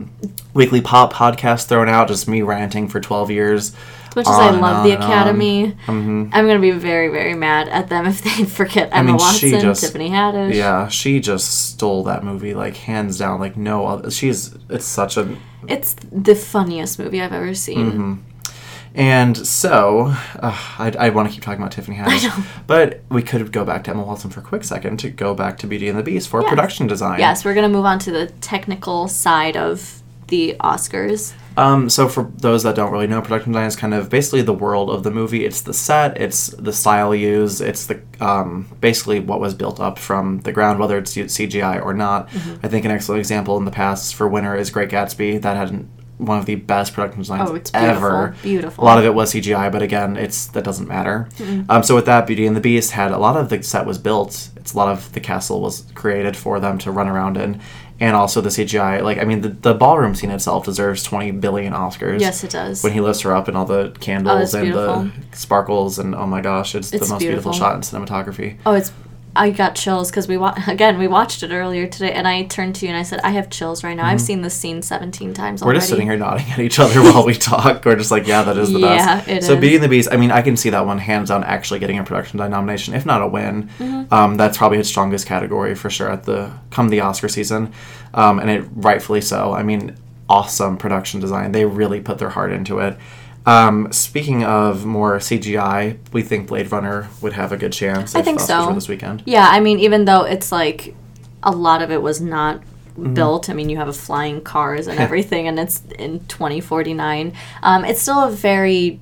weekly 0.54 0.80
pop 0.80 1.12
podcast 1.12 1.66
thrown 1.66 1.88
out, 1.88 2.08
just 2.08 2.28
me 2.28 2.42
ranting 2.42 2.88
for 2.88 3.00
12 3.00 3.30
years. 3.30 3.75
As 4.11 4.16
much 4.16 4.26
as 4.26 4.32
I 4.34 4.50
love 4.50 4.84
the. 4.84 4.92
Academy, 4.92 5.75
Mhm. 5.87 6.30
I'm 6.34 6.46
gonna 6.46 6.58
be 6.58 6.70
very, 6.72 7.08
very 7.08 7.34
mad 7.34 7.68
at 7.68 7.88
them 7.88 8.04
if 8.06 8.20
they 8.22 8.44
forget 8.61 8.90
Emma 8.92 9.06
mean, 9.08 9.16
Watson, 9.16 9.38
she 9.38 9.58
just- 9.58 9.80
Tiffany 9.82 10.11
Haddish. 10.11 10.54
Yeah, 10.54 10.88
she 10.88 11.18
just 11.20 11.70
stole 11.70 12.04
that 12.04 12.22
movie, 12.22 12.52
like, 12.52 12.76
hands 12.76 13.18
down. 13.18 13.40
Like, 13.40 13.56
no 13.56 13.87
other. 13.87 14.11
She's, 14.11 14.54
it's 14.68 14.84
such 14.84 15.16
a. 15.16 15.26
It's 15.66 15.94
the 16.12 16.34
funniest 16.34 16.99
movie 16.99 17.22
I've 17.22 17.32
ever 17.32 17.54
seen. 17.54 17.92
Mm-hmm. 17.92 18.14
And 18.94 19.37
so, 19.46 20.06
uh, 20.40 20.58
I, 20.78 20.92
I 20.99 21.08
want 21.11 21.28
to 21.28 21.34
keep 21.34 21.42
talking 21.42 21.61
about 21.61 21.72
Tiffany 21.72 21.96
Haddish. 21.96 22.25
know. 22.38 22.44
But 22.66 23.02
we 23.08 23.22
could 23.22 23.50
go 23.52 23.64
back 23.64 23.84
to 23.84 23.90
Emma 23.90 24.02
Watson 24.02 24.30
for 24.30 24.40
a 24.40 24.42
quick 24.42 24.64
second 24.64 24.99
to 24.99 25.11
go 25.11 25.34
back 25.34 25.58
to 25.58 25.66
Beauty 25.66 25.88
and 25.88 25.99
the 25.99 26.02
Beast 26.02 26.28
for 26.28 26.42
Yes. 26.42 26.50
production 26.50 26.87
design. 26.87 27.18
Yes, 27.18 27.44
we're 27.44 27.54
gonna 27.54 27.68
move 27.68 27.84
on 27.87 27.99
to 28.00 28.11
the 28.11 28.26
technical 28.40 29.08
side 29.08 29.56
of 29.56 30.02
the 30.28 30.56
Oscars. 30.61 31.34
Um, 31.56 31.90
so 31.90 32.08
for 32.08 32.30
those 32.37 32.62
that 32.62 32.75
don't 32.75 32.90
really 32.90 33.06
know, 33.06 33.20
production 33.20 33.52
design 33.52 33.66
is 33.66 33.76
kind 33.76 33.92
of 33.92 34.08
basically 34.08 34.40
the 34.40 34.54
world 34.54 34.88
of 34.88 35.02
the 35.02 35.11
movie. 35.11 35.44
It's 35.44 35.61
the 35.61 35.75
set, 35.75 36.18
it's 36.18 36.49
the 36.49 36.72
style 36.72 37.14
used, 37.14 37.61
it's 37.61 37.87
the 37.87 38.00
um, 38.20 38.68
basically 38.80 39.20
what 39.20 39.40
was 39.40 39.52
built 39.52 39.78
up 39.78 39.99
from 39.99 40.40
the 40.40 40.52
ground, 40.52 40.78
whether 40.78 40.96
it's 40.96 41.14
CGI 41.14 41.84
or 41.84 41.92
not. 41.92 42.28
Mm-hmm. 42.30 42.64
I 42.64 42.68
think 42.68 42.84
an 42.87 42.90
excellent 42.90 43.18
example 43.18 43.58
in 43.58 43.66
the 43.66 43.70
past 43.70 44.14
for 44.14 44.26
Winner 44.26 44.56
is 44.56 44.70
Great 44.70 44.88
Gatsby. 44.88 45.42
That 45.42 45.56
had 45.58 45.70
an- 45.70 45.90
one 46.19 46.38
of 46.38 46.47
the 46.47 46.54
best 46.54 46.95
production 46.95 47.21
designs 47.21 47.50
Oh, 47.50 47.54
it's 47.54 47.71
beautiful, 47.71 47.97
ever. 48.07 48.37
beautiful. 48.42 48.85
A 48.85 48.87
lot 48.87 48.99
of 48.99 49.04
it 49.04 49.12
was 49.14 49.33
CGI, 49.35 49.73
but 49.73 49.83
again, 49.83 50.16
it's 50.16 50.47
that 50.49 50.62
doesn't 50.62 50.87
matter. 50.87 51.28
Mm-hmm. 51.38 51.71
Um, 51.71 51.83
so 51.83 51.95
with 51.97 52.07
that, 52.07 52.26
Beauty 52.26 52.47
and 52.47 52.54
the 52.57 52.61
Beast 52.61 52.92
had 52.92 53.11
a 53.11 53.19
lot 53.19 53.37
of 53.37 53.49
the 53.49 53.62
set 53.62 53.87
was 53.87 53.99
built. 53.99 54.50
It's 54.57 54.75
a 54.75 54.76
lot 54.76 54.88
of 54.88 55.12
the 55.12 55.21
castle 55.21 55.61
was 55.61 55.85
created 55.95 56.37
for 56.37 56.61
them 56.61 56.78
to 56.78 56.92
run 56.92 57.09
around 57.09 57.37
in, 57.37 57.61
and 57.99 58.14
also 58.14 58.40
the 58.40 58.50
CGI. 58.50 59.02
Like 59.02 59.19
I 59.19 59.25
mean, 59.25 59.40
the, 59.40 59.49
the 59.49 59.75
ballroom 59.75 60.14
scene 60.14 60.31
itself 60.31 60.64
deserves 60.64 61.02
twenty 61.02 61.33
billion 61.33 61.73
Oscars. 61.73 62.21
Yes, 62.21 62.45
it 62.45 62.50
does. 62.50 62.85
When 62.85 62.92
he 62.92 63.00
lifts 63.00 63.23
her 63.23 63.35
up 63.35 63.49
and 63.49 63.57
all 63.57 63.64
the 63.64 63.90
candles 63.99 64.54
Oh, 64.54 64.59
and 64.59 64.66
beautiful. 64.66 65.11
the 65.31 65.37
sparkles 65.37 65.99
and 65.99 66.14
oh 66.14 66.26
my 66.26 66.40
gosh, 66.40 66.75
it's, 66.76 66.92
It's 66.92 67.09
the 67.09 67.14
most 67.14 67.21
beautiful. 67.21 67.50
beautiful. 67.50 67.52
shot 67.52 67.75
in 67.75 67.81
cinematography. 67.81 68.59
oh, 68.64 68.75
it's. 68.75 68.92
I 69.34 69.50
got 69.50 69.74
chills 69.74 70.10
because 70.10 70.28
we 70.28 70.36
wa- 70.36 70.54
again 70.66 70.98
we 70.98 71.08
watched 71.08 71.42
it 71.42 71.50
earlier 71.52 71.86
today, 71.86 72.12
and 72.12 72.28
I 72.28 72.42
turned 72.44 72.74
to 72.76 72.86
you 72.86 72.90
and 72.90 72.98
I 72.98 73.02
said, 73.02 73.20
"I 73.24 73.30
have 73.30 73.48
chills 73.48 73.82
right 73.82 73.96
now. 73.96 74.06
I've 74.06 74.20
seen 74.20 74.42
this 74.42 74.54
scene 74.54 74.82
17 74.82 75.32
times 75.32 75.60
Mm-hmm. 75.60 75.66
We're 75.66 75.70
already." 75.70 75.78
just 75.80 75.88
sitting 75.90 76.06
here 76.06 76.16
nodding 76.18 76.50
at 76.50 76.58
each 76.58 76.78
other 76.78 77.00
while 77.02 77.24
we 77.24 77.34
talk. 77.34 77.84
We're 77.84 77.96
just 77.96 78.10
like, 78.10 78.26
yeah, 78.26 78.42
that 78.42 78.58
is 78.58 78.72
the 78.72 78.80
Yeah, 78.80 79.16
best. 79.16 79.28
it 79.28 79.44
so 79.44 79.54
is. 79.54 79.60
Beauty 79.60 79.76
and 79.76 79.84
the 79.84 79.88
Beast, 79.88 80.08
I 80.12 80.16
mean, 80.16 80.30
I 80.30 80.42
can 80.42 80.56
see 80.56 80.70
that 80.70 80.84
one 80.86 80.98
hands 80.98 81.30
down 81.30 81.44
actually 81.44 81.80
getting 81.80 81.98
a 81.98 82.04
production 82.04 82.36
design 82.38 82.50
nomination, 82.50 82.94
if 82.94 83.06
not 83.06 83.22
a 83.22 83.26
win. 83.26 83.68
Mm-hmm. 83.78 84.12
Um, 84.12 84.36
that's 84.36 84.58
probably 84.58 84.78
its 84.78 84.88
strongest 84.88 85.26
category 85.26 85.74
for 85.74 85.88
sure 85.88 86.10
at 86.10 86.24
the 86.24 86.52
come 86.70 86.88
the 86.90 87.00
Oscar 87.00 87.28
season, 87.28 87.72
um, 88.14 88.38
and 88.38 88.50
it 88.50 88.64
rightfully 88.74 89.22
so. 89.22 89.52
I 89.54 89.62
mean, 89.62 89.96
awesome 90.28 90.76
production 90.76 91.20
design. 91.20 91.52
They 91.52 91.64
really 91.64 92.00
put 92.00 92.18
their 92.18 92.30
heart 92.30 92.52
into 92.52 92.78
it. 92.80 92.98
Um, 93.44 93.90
speaking 93.92 94.44
of 94.44 94.84
more 94.87 95.18
CGI, 95.18 95.99
we 96.12 96.22
think 96.22 96.46
Blade 96.49 96.70
Runner 96.70 97.08
would 97.20 97.32
have 97.32 97.50
a 97.52 97.56
good 97.56 97.72
chance. 97.72 98.14
I 98.14 98.22
think 98.22 98.38
so. 98.40 98.72
this 98.72 98.88
weekend. 98.88 99.22
Yeah, 99.26 99.49
I 99.50 99.58
mean, 99.61 99.80
even 99.80 100.04
though 100.04 100.22
it's 100.25 100.52
like 100.52 100.94
a 101.42 101.50
lot 101.50 101.82
of 101.82 101.90
it 101.90 102.02
was 102.02 102.20
not 102.20 102.62
Mm-hmm. 102.92 103.14
built, 103.14 103.49
I 103.49 103.54
mean, 103.54 103.70
you 103.70 103.78
have 103.78 103.88
a 103.88 103.92
flying 103.94 104.42
cars 104.42 104.87
and 104.87 104.99
everything, 105.06 105.49
and 105.49 105.58
it's 105.58 105.80
in 105.99 106.20
2049. 106.26 107.32
Um, 107.62 107.87
it's 107.87 108.02
still 108.02 108.22
a 108.25 108.30
very 108.30 109.00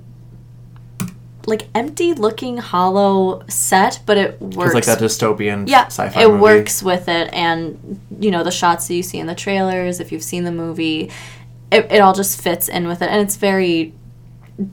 like 1.47 1.66
empty 1.75 2.12
looking 2.12 2.59
hollow 2.59 3.42
set 3.49 3.99
but 4.06 4.16
it 4.18 4.37
It's 4.40 4.56
works 4.56 4.75
like 4.75 4.85
that 4.85 4.99
dystopian 4.99 5.66
yeah 5.68 5.87
sci-fi 5.87 6.23
it 6.23 6.28
movie. 6.28 6.40
works 6.40 6.82
with 6.82 7.09
it 7.09 7.32
and 7.32 7.99
you 8.20 8.30
know 8.30 8.44
the 8.44 8.50
shots 8.50 8.87
that 8.88 8.94
you 8.94 9.02
see 9.02 9.18
in 9.18 9.26
the 9.26 9.35
trailers 9.35 10.00
if 10.00 10.12
you've 10.12 10.23
seen 10.23 10.44
the 10.44 10.52
movie 10.52 11.11
it, 11.73 11.90
it 11.90 11.99
all 12.00 12.12
just 12.12 12.40
fits 12.40 12.68
in 12.68 12.87
with 12.87 13.00
it 13.00 13.09
and 13.11 13.23
it's 13.23 13.37
very 13.37 13.94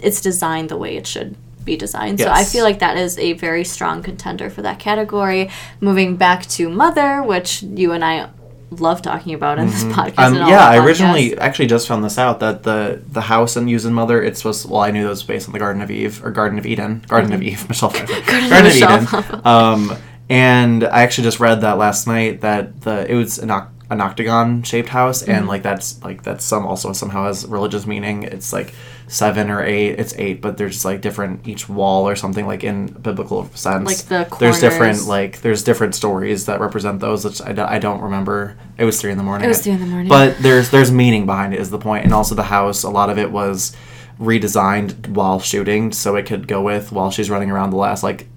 it's 0.01 0.21
designed 0.21 0.69
the 0.69 0.77
way 0.77 0.97
it 0.97 1.07
should 1.07 1.35
be 1.63 1.75
designed. 1.75 2.19
So 2.19 2.29
i 2.31 2.43
feel 2.45 2.63
like 2.63 2.79
that 2.79 2.95
is 2.97 3.17
a 3.17 3.33
very 3.33 3.65
strong 3.65 4.01
contender 4.01 4.49
for 4.49 4.61
that 4.61 4.79
category. 4.79 5.49
Moving 5.81 6.15
back 6.15 6.45
to 6.55 6.69
mother 6.69 7.21
which 7.21 7.61
you 7.61 7.91
and 7.91 8.03
i 8.05 8.29
love 8.69 9.01
talking 9.01 9.33
about 9.33 9.59
in 9.59 9.67
this 9.67 9.83
podcast 9.85 10.17
Um, 10.19 10.33
and 10.35 10.43
all 10.43 10.49
yeah, 10.49 10.67
I 10.67 10.85
originally 10.85 11.37
actually 11.37 11.67
just 11.67 11.87
found 11.87 12.03
this 12.03 12.17
out 12.17 12.39
that 12.41 12.63
the 12.63 13.01
the 13.07 13.21
house 13.21 13.55
and 13.55 13.67
Mother 13.93 14.21
it's 14.21 14.39
supposed 14.39 14.69
well 14.69 14.81
I 14.81 14.91
knew 14.91 15.03
that 15.03 15.09
was 15.09 15.23
based 15.23 15.47
on 15.47 15.53
the 15.53 15.59
Garden 15.59 15.81
of 15.81 15.89
Eve 15.91 16.23
or 16.23 16.31
Garden 16.31 16.57
of 16.59 16.65
Eden. 16.65 17.03
Garden 17.07 17.33
of 17.33 17.41
Eve 17.41 17.67
Michelle 17.69 17.89
Pfeiffer. 17.89 18.21
Garden 18.29 18.49
Garden, 18.81 19.07
of 19.07 19.13
of 19.13 19.25
Eden. 19.29 19.47
Um, 19.47 19.97
and 20.29 20.83
I 20.83 21.03
actually 21.03 21.23
just 21.23 21.39
read 21.39 21.61
that 21.61 21.77
last 21.77 22.07
night 22.07 22.41
that 22.41 22.81
the 22.81 23.09
it 23.09 23.15
was 23.15 23.39
an, 23.39 23.51
an 23.89 24.01
octagon 24.01 24.63
shaped 24.63 24.89
house 24.89 25.21
Mm-hmm. 25.21 25.31
and 25.31 25.47
like 25.47 25.63
that's 25.63 26.03
like 26.03 26.23
that's 26.23 26.43
some 26.43 26.65
also 26.65 26.91
somehow 26.93 27.25
has 27.25 27.45
religious 27.45 27.85
meaning 27.85 28.23
it's 28.23 28.51
like 28.51 28.73
seven 29.07 29.49
or 29.49 29.63
eight 29.63 29.91
it's 29.97 30.13
eight 30.17 30.41
but 30.41 30.57
there's 30.57 30.83
like 30.83 30.99
different 30.99 31.47
each 31.47 31.69
wall 31.69 32.07
or 32.09 32.13
something 32.15 32.45
like 32.45 32.63
in 32.65 32.87
biblical 32.87 33.49
sense 33.55 33.85
Like 33.85 34.29
the 34.29 34.35
there's 34.39 34.59
different 34.59 35.05
like 35.07 35.39
there's 35.41 35.63
different 35.63 35.95
stories 35.95 36.45
that 36.47 36.59
represent 36.59 36.99
those 36.99 37.23
which 37.23 37.41
I, 37.41 37.53
don't- 37.53 37.69
I 37.69 37.79
don't 37.79 38.01
remember 38.01 38.57
it 38.77 38.83
was 38.83 38.99
three 38.99 39.11
in 39.11 39.17
the 39.17 39.23
morning 39.23 39.45
It 39.45 39.47
was 39.47 39.61
three 39.61 39.71
in 39.71 39.79
the 39.79 39.85
morning. 39.85 40.09
but 40.09 40.37
there's 40.39 40.69
there's 40.71 40.91
meaning 40.91 41.25
behind 41.25 41.53
it 41.53 41.61
is 41.61 41.69
the 41.69 41.79
point 41.79 42.03
and 42.03 42.13
also 42.13 42.35
the 42.35 42.43
house 42.43 42.83
a 42.83 42.89
lot 42.89 43.09
of 43.09 43.17
it 43.17 43.31
was 43.31 43.73
redesigned 44.19 45.07
while 45.09 45.39
shooting 45.39 45.93
so 45.93 46.15
it 46.15 46.25
could 46.25 46.45
go 46.47 46.61
with 46.61 46.91
while 46.91 47.09
she's 47.11 47.29
running 47.29 47.49
around 47.51 47.69
the 47.69 47.77
last 47.77 48.03
like 48.03 48.27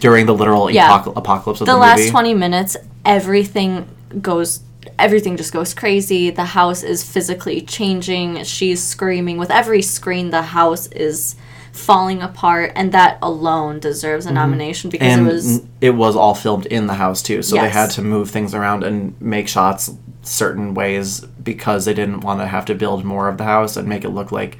during 0.00 0.26
the 0.26 0.34
literal 0.34 0.70
Yeah. 0.70 0.90
apoc- 1.00 1.16
apocalypse 1.16 1.60
of 1.62 1.66
the 1.66 1.72
the, 1.72 1.78
last 1.78 1.98
movie 2.00 2.10
20 2.10 2.34
minutes 2.34 2.76
everything 3.06 3.88
goes 4.22 4.60
everything 4.98 5.36
just 5.36 5.52
goes 5.52 5.74
crazy. 5.74 6.30
The 6.30 6.44
house 6.44 6.82
is 6.82 7.02
physically 7.02 7.60
changing. 7.60 8.44
She's 8.44 8.82
screaming. 8.82 9.36
With 9.38 9.50
every 9.50 9.82
screen 9.82 10.30
the 10.30 10.42
house 10.42 10.86
is 10.88 11.36
falling 11.72 12.22
apart 12.22 12.72
and 12.74 12.90
that 12.92 13.18
alone 13.22 13.78
deserves 13.78 14.26
a 14.26 14.32
nomination 14.32 14.90
because 14.90 15.08
Mm-hmm. 15.08 15.20
and 15.20 15.28
it 15.28 15.32
was 15.32 15.62
it 15.80 15.90
was 15.90 16.16
all 16.16 16.34
filmed 16.34 16.66
in 16.66 16.86
the 16.86 16.94
house 16.94 17.22
too. 17.22 17.42
So 17.42 17.56
they 17.56 17.68
had 17.68 17.90
to 17.90 18.02
move 18.02 18.30
things 18.30 18.54
around 18.54 18.82
and 18.84 19.20
make 19.20 19.48
shots 19.48 19.90
certain 20.22 20.74
ways 20.74 21.20
because 21.20 21.84
they 21.84 21.94
didn't 21.94 22.20
want 22.20 22.40
to 22.40 22.46
have 22.46 22.64
to 22.66 22.74
build 22.74 23.04
more 23.04 23.28
of 23.28 23.38
the 23.38 23.44
house 23.44 23.76
and 23.76 23.88
make 23.88 24.04
it 24.04 24.10
look 24.10 24.32
like 24.32 24.58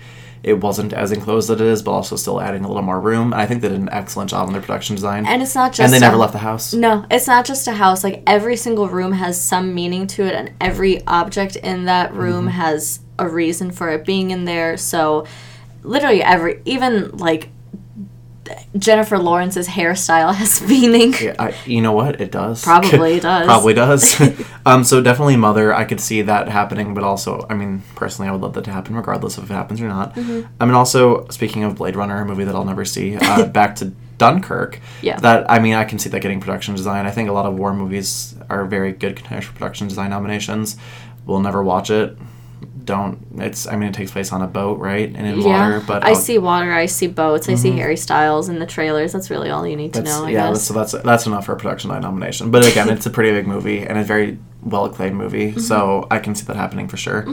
it 0.49 0.61
wasn't 0.61 0.93
as 0.93 1.13
enclosed 1.13 1.51
as 1.51 1.61
it 1.61 1.67
is 1.67 1.83
but 1.83 1.93
also 1.93 2.17
still 2.17 2.41
adding 2.41 2.65
a 2.65 2.69
little 2.69 2.83
more 2.83 3.01
room. 3.01 3.33
And 3.33 3.41
i 3.43 3.47
think 3.47 3.63
they 3.63 3.69
did 3.69 3.79
an 3.81 3.89
excellent 3.91 4.31
job 4.31 4.47
on 4.47 4.53
their 4.53 4.63
production 4.63 4.97
design. 4.97 5.27
And 5.27 5.43
it's 5.43 5.55
not 5.55 5.73
just 5.73 5.81
and 5.81 5.93
they 5.93 5.99
a- 5.99 6.09
never 6.09 6.17
left 6.17 6.33
the 6.33 6.39
house. 6.51 6.73
No 6.75 7.05
it's 7.11 7.27
not 7.27 7.45
just 7.45 7.67
a 7.69 7.73
house. 7.73 8.03
Like 8.03 8.23
every 8.27 8.57
single 8.57 8.89
room 8.89 9.13
has 9.13 9.41
some 9.41 9.75
meaning 9.75 10.07
to 10.09 10.23
it 10.25 10.35
and 10.35 10.53
every 10.61 11.07
object 11.07 11.57
in 11.57 11.85
that 11.87 12.13
room 12.15 12.47
Mm-hmm. 12.47 12.61
has 12.63 13.01
a 13.19 13.29
reason 13.29 13.71
for 13.73 13.89
it 13.91 14.05
being 14.05 14.31
in 14.31 14.45
there. 14.45 14.77
So 14.77 15.27
literally 15.83 16.23
every 16.23 16.61
even 16.65 17.11
like 17.19 17.49
jennifer 18.77 19.19
lawrence's 19.19 19.69
hairstyle 19.69 20.35
has 20.35 20.61
meaning 20.69 21.15
Yeah, 21.21 21.35
I, 21.39 21.55
you 21.67 21.81
know 21.81 21.93
what? 21.93 22.21
It 22.21 22.31
does. 22.31 22.63
Probably 22.63 23.21
does. 23.21 23.47
Probably 23.47 23.75
does. 23.75 24.21
um, 24.67 24.85
so 24.85 25.01
definitely 25.01 25.37
Mother. 25.37 25.75
I 25.75 25.85
could 25.85 26.01
see 26.01 26.23
that 26.23 26.49
happening, 26.49 26.95
but 26.95 27.05
also, 27.05 27.47
I 27.49 27.55
mean, 27.55 27.83
personally, 27.95 28.29
I 28.29 28.33
would 28.33 28.41
love 28.41 28.55
that 28.55 28.65
to 28.65 28.71
happen, 28.71 28.95
regardless 28.95 29.39
of 29.39 29.45
if 29.45 29.51
it 29.51 29.55
happens 29.55 29.81
or 29.81 29.89
not. 29.89 30.15
Mm-hmm. 30.15 30.47
I 30.61 30.65
mean, 30.65 30.75
also 30.75 31.27
speaking 31.29 31.65
of 31.65 31.77
Blade 31.77 31.97
Runner, 31.97 32.21
a 32.21 32.25
movie 32.25 32.45
that 32.45 32.55
I'll 32.55 32.65
never 32.65 32.85
see, 32.85 33.17
uh, 33.17 33.47
back 33.47 33.77
to 33.77 33.93
Dunkirk. 34.19 34.81
Yeah. 35.03 35.19
That 35.21 35.51
I 35.51 35.59
mean, 35.59 35.75
I 35.75 35.85
can 35.85 35.99
see 35.99 36.11
that 36.11 36.21
getting 36.21 36.41
production 36.41 36.75
design. 36.75 37.07
I 37.07 37.11
think 37.11 37.29
a 37.29 37.33
lot 37.33 37.47
of 37.47 37.59
war 37.59 37.73
movies 37.73 38.35
are 38.51 38.65
very 38.65 38.93
good 38.93 39.17
contenders 39.17 39.47
for 39.47 39.53
production 39.53 39.89
design 39.89 40.11
nominations. 40.11 40.77
We'll 41.27 41.41
never 41.41 41.63
watch 41.63 41.91
it. 41.91 42.17
Don't. 42.89 43.19
It's. 43.37 43.67
I 43.69 43.77
mean, 43.77 43.91
it 43.91 43.95
takes 43.95 44.11
place 44.11 44.33
on 44.33 44.41
a 44.43 44.47
boat, 44.47 44.79
right, 44.81 45.09
and 45.15 45.27
in 45.27 45.45
water. 45.45 45.83
But 45.87 46.03
I 46.05 46.09
I'll- 46.09 46.15
see 46.17 46.39
water, 46.39 46.73
I 46.73 46.87
see 46.87 47.07
boats, 47.07 47.49
I 47.49 47.55
see 47.55 47.73
Harry 47.77 47.97
Styles 47.97 48.49
in 48.49 48.59
the 48.59 48.67
trailers. 48.67 49.13
That's 49.13 49.29
really 49.31 49.51
all 49.51 49.67
you 49.67 49.77
need 49.77 49.93
to 49.95 50.03
know, 50.03 50.25
I 50.25 50.31
yeah, 50.31 50.49
guess. 50.49 50.63
so 50.65 50.73
that's 50.75 50.93
that's 50.93 51.27
enough 51.27 51.45
for 51.47 51.53
a 51.53 51.57
production 51.57 51.91
line 51.91 52.03
nomination. 52.03 52.51
But 52.51 52.67
again, 52.67 52.89
it's 52.91 53.07
a 53.07 53.11
pretty 53.11 53.31
big 53.31 53.47
movie 53.47 53.81
and 53.81 53.99
a 53.99 54.03
very 54.05 54.39
well 54.63 54.87
acclaimed 54.87 55.17
movie, 55.17 55.51
Mm-hmm. 55.51 55.61
so 55.61 56.07
I 56.11 56.19
can 56.19 56.35
see 56.35 56.45
that 56.47 56.57
happening 56.57 56.89
for 56.89 56.97
sure. 56.97 57.25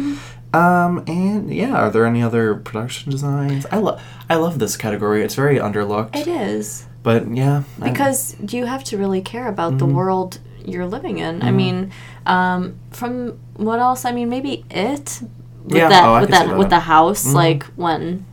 Um, 0.53 1.03
and 1.07 1.53
yeah, 1.53 1.73
are 1.75 1.89
there 1.89 2.05
any 2.05 2.21
other 2.21 2.55
production 2.55 3.11
designs? 3.11 3.65
I 3.71 3.77
love 3.77 4.01
I 4.29 4.35
love 4.35 4.59
this 4.59 4.77
category. 4.77 5.23
It's 5.23 5.35
very 5.35 5.57
underlooked, 5.57 6.15
It 6.15 6.27
is. 6.27 6.85
but 7.03 7.21
yeah, 7.33 7.63
I- 7.81 7.89
Because 7.89 8.35
you 8.53 8.65
have 8.65 8.83
to 8.85 8.97
really 8.97 9.21
care 9.21 9.47
about 9.47 9.77
the 9.79 9.85
Mm-hmm. 9.85 9.95
world 9.95 10.39
you're 10.65 10.87
living 10.87 11.19
in. 11.19 11.43
I 11.43 11.51
mean, 11.51 11.91
um, 12.25 12.73
from 12.91 13.37
what 13.57 13.79
else? 13.79 14.03
I 14.03 14.11
mean, 14.11 14.29
maybe 14.29 14.65
it 14.71 15.21
with 15.65 15.75
Yeah, 15.77 15.89
that 15.89 16.05
oh, 16.05 16.21
with 16.21 16.29
that, 16.31 16.47
that. 16.47 16.57
with 16.57 16.69
the 16.69 16.79
house, 16.79 17.25
Mhm. 17.27 17.33
like 17.33 17.63
when 17.75 18.25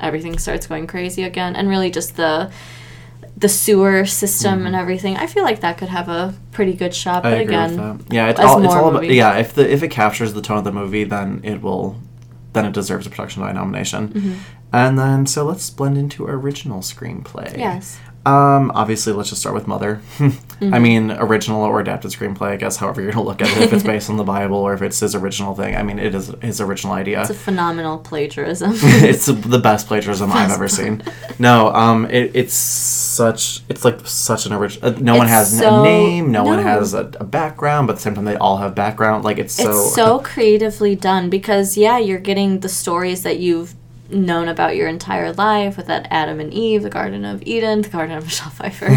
everything 0.00 0.38
starts 0.38 0.66
going 0.66 0.86
crazy 0.86 1.22
again, 1.22 1.54
and 1.56 1.68
really 1.68 1.90
just 1.90 2.16
the 2.16 2.50
the 3.36 3.48
sewer 3.48 4.04
system 4.04 4.66
and 4.66 4.76
everything. 4.76 5.16
I 5.16 5.26
feel 5.26 5.44
like 5.44 5.60
that 5.60 5.78
could 5.78 5.88
have 5.88 6.10
a 6.10 6.34
pretty 6.52 6.74
good 6.74 6.94
shot. 6.94 7.22
Mm-hmm. 7.22 7.26
I 7.26 7.30
But 7.30 7.40
agree 7.40 7.54
again, 7.54 7.70
with 7.70 8.08
that. 8.08 8.14
Yeah, 8.14 8.28
it's 8.28 8.40
as 8.40 8.44
all, 8.46 8.58
it's 8.62 8.66
more 8.74 8.82
all 8.82 8.90
about 8.90 9.02
movie. 9.02 9.14
yeah. 9.14 9.36
If 9.36 9.54
the 9.54 9.70
if 9.72 9.82
it 9.82 9.88
captures 9.88 10.34
the 10.34 10.42
tone 10.42 10.58
of 10.58 10.64
the 10.64 10.72
movie, 10.72 11.04
then 11.04 11.40
it 11.42 11.62
will, 11.62 11.96
then 12.52 12.66
it 12.66 12.72
deserves 12.74 13.06
a 13.06 13.10
production 13.10 13.40
line 13.42 13.54
nomination. 13.54 14.08
Mm-hmm. 14.08 14.32
And 14.72 14.98
then 14.98 15.26
so 15.26 15.44
let's 15.44 15.70
blend 15.70 15.96
into 15.96 16.26
original 16.26 16.80
screenplay. 16.80 17.56
yes. 17.56 17.98
Um, 18.26 18.70
obviously, 18.74 19.12
let's 19.12 19.30
just 19.30 19.40
start 19.40 19.54
with 19.54 19.66
Mother. 19.66 20.00
Mm-hmm. 20.60 20.74
I 20.74 20.78
mean, 20.78 21.10
original 21.12 21.62
or 21.62 21.80
adapted 21.80 22.10
screenplay, 22.10 22.48
I 22.48 22.56
guess, 22.56 22.76
however 22.76 23.00
you're 23.00 23.12
going 23.12 23.24
to 23.24 23.26
look 23.26 23.40
at 23.40 23.48
it, 23.56 23.62
if 23.62 23.72
it's 23.72 23.82
based 23.82 24.10
on 24.10 24.18
the 24.18 24.24
Bible 24.24 24.58
or 24.58 24.74
if 24.74 24.82
it's 24.82 25.00
his 25.00 25.14
original 25.14 25.54
thing. 25.54 25.74
I 25.74 25.82
mean, 25.82 25.98
it 25.98 26.14
is 26.14 26.34
his 26.42 26.60
original 26.60 26.92
idea. 26.92 27.22
It's 27.22 27.30
a 27.30 27.34
phenomenal 27.34 27.96
plagiarism. 27.96 28.72
it's 28.74 29.24
the 29.24 29.58
best 29.58 29.86
plagiarism 29.86 30.30
I've 30.30 30.50
ever 30.50 30.68
seen. 30.68 31.02
No, 31.38 31.72
um, 31.72 32.04
it, 32.10 32.32
it's 32.34 32.52
such, 32.52 33.62
it's 33.70 33.86
like 33.86 34.06
such 34.06 34.44
an 34.44 34.52
original. 34.52 34.90
Uh, 34.90 34.98
no 34.98 35.16
one 35.16 35.28
has 35.28 35.58
so- 35.58 35.80
a 35.80 35.82
name, 35.82 36.30
no, 36.30 36.44
one 36.44 36.58
has 36.58 36.92
a, 36.92 37.10
a 37.18 37.24
background, 37.24 37.86
but 37.86 37.94
at 37.94 37.96
the 37.96 38.02
same 38.02 38.14
time, 38.14 38.26
they 38.26 38.36
all 38.36 38.58
have 38.58 38.74
background. 38.74 39.24
Like, 39.24 39.38
it's 39.38 39.54
so. 39.54 39.70
it's 39.70 39.94
so 39.94 40.18
creatively 40.18 40.94
done 40.94 41.30
because 41.30 41.78
yeah, 41.78 41.96
you're 41.96 42.18
getting 42.18 42.60
the 42.60 42.68
stories 42.68 43.22
that 43.22 43.38
you've 43.38 43.74
known 44.12 44.48
about 44.48 44.76
your 44.76 44.88
entire 44.88 45.32
life 45.32 45.76
with 45.76 45.86
that 45.86 46.06
Adam 46.10 46.40
and 46.40 46.52
Eve, 46.52 46.82
the 46.82 46.90
Garden 46.90 47.24
of 47.24 47.42
Eden, 47.44 47.82
the 47.82 47.88
Garden 47.88 48.16
of 48.16 48.24
Michelle 48.30 48.50
Pfeiffer, 48.50 48.88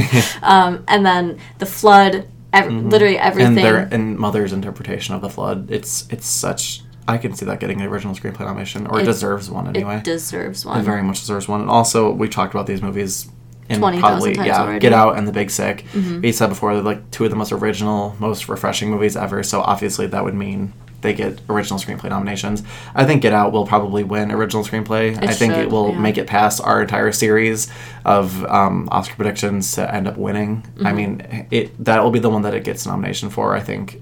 um, 0.45 0.83
and 0.87 1.05
then 1.05 1.39
the 1.59 1.65
flood. 1.65 2.27
Ev- 2.51 2.71
Literally 2.71 3.17
everything. 3.17 3.55
Mm-hmm. 3.55 3.65
and 3.65 3.65
their 3.65 3.77
and 3.91 4.17
Mother's 4.19 4.53
interpretation 4.53 5.15
of 5.15 5.21
the 5.21 5.29
flood. 5.29 5.71
It's 5.71 6.07
it's 6.11 6.27
such. 6.27 6.81
I 7.07 7.17
can 7.17 7.33
see 7.33 7.45
that 7.47 7.59
getting 7.59 7.81
an 7.81 7.87
original 7.87 8.13
screenplay 8.13 8.41
nomination, 8.41 8.85
or 8.87 8.99
it, 8.99 9.03
It- 9.03 9.05
deserves 9.05 9.49
one 9.49 9.67
anyway. 9.67 9.97
It 9.97 10.03
deserves 10.03 10.63
one. 10.65 10.79
It 10.79 10.83
very 10.83 11.01
much 11.01 11.19
deserves 11.21 11.47
one. 11.47 11.61
And 11.61 11.69
also, 11.69 12.11
we 12.11 12.29
talked 12.29 12.53
about 12.53 12.67
these 12.67 12.81
movies 12.81 13.27
in 13.69 13.79
20,000 13.79 14.01
probably 14.01 14.47
yeah, 14.47 14.59
already. 14.61 14.73
Mm-hmm. 14.73 14.79
Get 14.79 14.93
Out 14.93 15.17
and 15.17 15.27
The 15.27 15.31
Big 15.31 15.49
Sick. 15.49 15.85
We 16.21 16.31
said 16.31 16.47
before 16.47 16.73
they're 16.75 16.83
like 16.83 17.09
two 17.11 17.23
of 17.25 17.29
the 17.31 17.35
most 17.35 17.51
original, 17.51 18.15
most 18.19 18.47
refreshing 18.47 18.89
movies 18.89 19.17
ever. 19.17 19.41
So 19.43 19.61
obviously 19.61 20.05
that 20.07 20.23
would 20.23 20.35
mean 20.35 20.73
they 21.03 21.13
get 21.13 21.39
original 21.47 21.79
screenplay 21.79 22.09
nominations. 22.09 22.63
I 22.95 23.05
think 23.05 23.21
Get 23.21 23.33
Out 23.33 23.51
will 23.51 23.67
probably 23.67 24.03
win 24.03 24.31
original 24.31 24.63
screenplay. 24.63 25.21
I 25.21 25.33
think 25.33 25.53
it 25.53 25.69
will 25.69 25.91
yeah. 25.91 25.99
make 25.99 26.17
it 26.17 26.25
past 26.25 26.59
our 26.63 26.81
entire 26.81 27.11
series 27.11 27.69
of 28.03 28.43
um, 28.45 28.89
Oscar 28.91 29.15
predictions 29.15 29.71
to 29.73 29.93
end 29.93 30.07
up 30.07 30.17
winning. 30.17 30.63
Mm-hmm. 30.63 30.87
I 30.87 30.93
mean, 30.93 31.47
it 31.51 31.85
that 31.85 32.03
will 32.03 32.11
be 32.11 32.19
the 32.19 32.29
one 32.31 32.41
that 32.41 32.55
it 32.55 32.63
gets 32.63 32.85
nomination 32.87 33.29
for. 33.29 33.55
I 33.55 33.59
think 33.59 34.01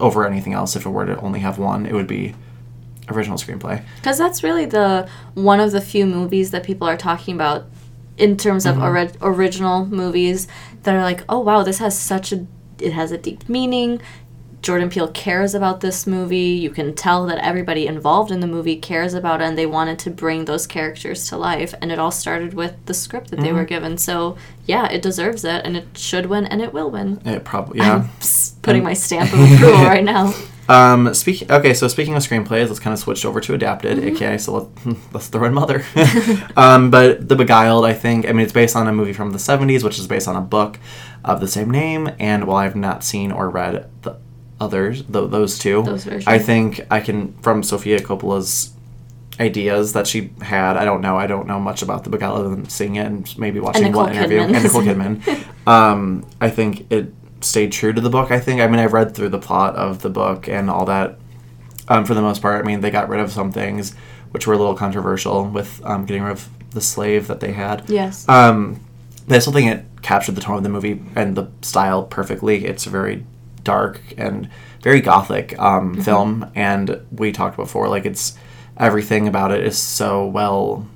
over 0.00 0.26
anything 0.26 0.54
else. 0.54 0.74
If 0.76 0.86
it 0.86 0.90
were 0.90 1.04
to 1.06 1.20
only 1.20 1.40
have 1.40 1.58
one, 1.58 1.84
it 1.84 1.92
would 1.92 2.06
be 2.08 2.34
original 3.08 3.36
screenplay. 3.36 3.84
Because 3.96 4.16
that's 4.16 4.42
really 4.42 4.64
the 4.64 5.08
one 5.34 5.60
of 5.60 5.72
the 5.72 5.80
few 5.80 6.06
movies 6.06 6.50
that 6.52 6.62
people 6.64 6.88
are 6.88 6.96
talking 6.96 7.34
about 7.34 7.66
in 8.16 8.36
terms 8.36 8.64
Mm-hmm. 8.64 8.80
of 8.80 8.88
ori- 8.88 9.10
original 9.34 9.86
movies 9.86 10.46
that 10.84 10.94
are 10.94 11.02
like, 11.02 11.24
oh 11.28 11.40
wow, 11.40 11.62
this 11.62 11.78
has 11.78 11.98
such 11.98 12.32
a 12.32 12.46
it 12.78 12.92
has 12.92 13.12
a 13.12 13.18
deep 13.18 13.48
meaning. 13.48 14.00
Jordan 14.62 14.88
Peele 14.90 15.08
cares 15.08 15.54
about 15.54 15.80
this 15.80 16.06
movie. 16.06 16.36
You 16.52 16.70
can 16.70 16.94
tell 16.94 17.26
that 17.26 17.38
everybody 17.44 17.86
involved 17.88 18.30
in 18.30 18.38
the 18.40 18.46
movie 18.46 18.76
cares 18.76 19.12
about 19.12 19.40
it, 19.40 19.44
and 19.44 19.58
they 19.58 19.66
wanted 19.66 19.98
to 20.00 20.10
bring 20.10 20.44
those 20.44 20.66
characters 20.68 21.28
to 21.28 21.36
life. 21.36 21.74
And 21.82 21.90
it 21.90 21.98
all 21.98 22.12
started 22.12 22.54
with 22.54 22.74
the 22.86 22.94
script 22.94 23.30
that 23.30 23.36
Mm-hmm. 23.36 23.44
they 23.44 23.52
were 23.52 23.64
given. 23.64 23.98
So 23.98 24.36
yeah, 24.66 24.88
it 24.88 25.02
deserves 25.02 25.44
it, 25.44 25.62
and 25.64 25.76
it 25.76 25.86
should 25.98 26.26
win, 26.26 26.46
and 26.46 26.62
it 26.62 26.72
will 26.72 26.90
win. 26.90 27.20
It 27.24 27.44
probably 27.44 27.78
yeah. 27.80 27.96
I'm 28.04 28.10
putting 28.62 28.84
my 28.84 28.94
stamp 28.94 29.32
of 29.32 29.40
approval 29.52 29.84
right 29.84 30.04
now. 30.04 30.32
Um, 30.68 31.12
speaking 31.12 31.50
okay, 31.50 31.74
so 31.74 31.88
speaking 31.88 32.14
of 32.14 32.22
screenplays, 32.22 32.68
let's 32.68 32.78
kind 32.78 32.94
of 32.94 33.00
switch 33.00 33.24
over 33.26 33.40
to 33.40 33.52
adapted, 33.52 33.98
Mm-hmm. 33.98 34.16
aka 34.16 34.38
so 34.38 34.52
let, 34.86 34.96
let's 35.12 35.26
throw 35.26 35.44
in 35.44 35.52
Mother. 35.52 35.84
um, 36.56 36.88
but 36.88 37.28
The 37.28 37.34
Beguiled, 37.34 37.84
I 37.84 37.92
think, 37.92 38.26
I 38.28 38.32
mean, 38.32 38.44
it's 38.44 38.52
based 38.52 38.76
on 38.76 38.86
a 38.86 38.92
movie 38.92 39.12
from 39.12 39.32
the 39.32 39.38
'70s, 39.38 39.82
which 39.82 39.98
is 39.98 40.06
based 40.06 40.28
on 40.28 40.36
a 40.36 40.40
book 40.40 40.78
of 41.24 41.40
the 41.40 41.48
same 41.48 41.68
name. 41.68 42.10
And 42.20 42.46
while 42.46 42.58
I've 42.58 42.76
not 42.76 43.02
seen 43.02 43.32
or 43.32 43.50
read 43.50 43.90
the 44.02 44.16
others, 44.62 45.02
th- 45.02 45.30
those 45.30 45.58
two, 45.58 45.82
Those 45.82 46.04
versions. 46.04 46.26
I 46.26 46.38
think 46.38 46.80
I 46.90 47.00
can 47.00 47.32
from 47.38 47.62
Sofia 47.62 48.00
Coppola's 48.00 48.72
ideas 49.40 49.92
that 49.94 50.06
she 50.06 50.30
had. 50.40 50.76
I 50.76 50.84
don't 50.84 51.00
know. 51.00 51.16
I 51.16 51.26
don't 51.26 51.46
know 51.46 51.58
much 51.58 51.82
about 51.82 52.04
The 52.04 52.10
book 52.10 52.22
other 52.22 52.48
than 52.48 52.68
seeing 52.68 52.96
it 52.96 53.06
and 53.06 53.38
maybe 53.38 53.60
watching 53.60 53.84
Nicole 53.84 54.04
one 54.04 54.14
interview. 54.14 54.40
Kidman. 54.40 54.54
And 54.54 54.62
Nicole 54.64 54.82
Kidman. 54.82 55.46
um, 55.66 56.26
I 56.40 56.50
think 56.50 56.90
it 56.92 57.12
stayed 57.40 57.72
true 57.72 57.92
to 57.92 58.00
the 58.00 58.10
book. 58.10 58.30
I 58.30 58.38
think. 58.38 58.60
I 58.60 58.66
mean, 58.66 58.78
I've 58.78 58.92
read 58.92 59.14
through 59.14 59.30
the 59.30 59.38
plot 59.38 59.74
of 59.76 60.02
the 60.02 60.10
book 60.10 60.48
and 60.48 60.70
all 60.70 60.84
that. 60.86 61.18
Um, 61.88 62.04
for 62.04 62.14
the 62.14 62.22
most 62.22 62.40
part, 62.40 62.64
I 62.64 62.66
mean, 62.66 62.80
they 62.80 62.90
got 62.90 63.08
rid 63.08 63.20
of 63.20 63.32
some 63.32 63.50
things 63.50 63.94
which 64.32 64.46
were 64.46 64.54
a 64.54 64.58
little 64.58 64.74
controversial 64.74 65.44
with 65.44 65.84
um, 65.84 66.06
getting 66.06 66.22
rid 66.22 66.32
of 66.32 66.48
the 66.70 66.80
slave 66.80 67.26
that 67.28 67.40
they 67.40 67.52
had. 67.52 67.88
Yes. 67.88 68.28
Um, 68.28 68.80
but 69.28 69.36
I 69.36 69.38
still 69.38 69.52
think 69.52 69.70
it 69.70 69.84
captured 70.02 70.34
the 70.34 70.40
tone 70.40 70.56
of 70.56 70.62
the 70.62 70.68
movie 70.68 71.00
and 71.14 71.36
the 71.36 71.48
style 71.60 72.02
perfectly. 72.02 72.64
It's 72.64 72.84
very 72.84 73.24
dark 73.64 74.00
and 74.16 74.48
very 74.82 75.00
gothic 75.00 75.58
um, 75.58 76.00
film, 76.02 76.50
and 76.54 77.00
we 77.12 77.32
talked 77.32 77.56
before, 77.56 77.88
like 77.88 78.04
it's 78.04 78.36
everything 78.76 79.28
about 79.28 79.52
it 79.52 79.64
is 79.64 79.78
so 79.78 80.26
well. 80.26 80.86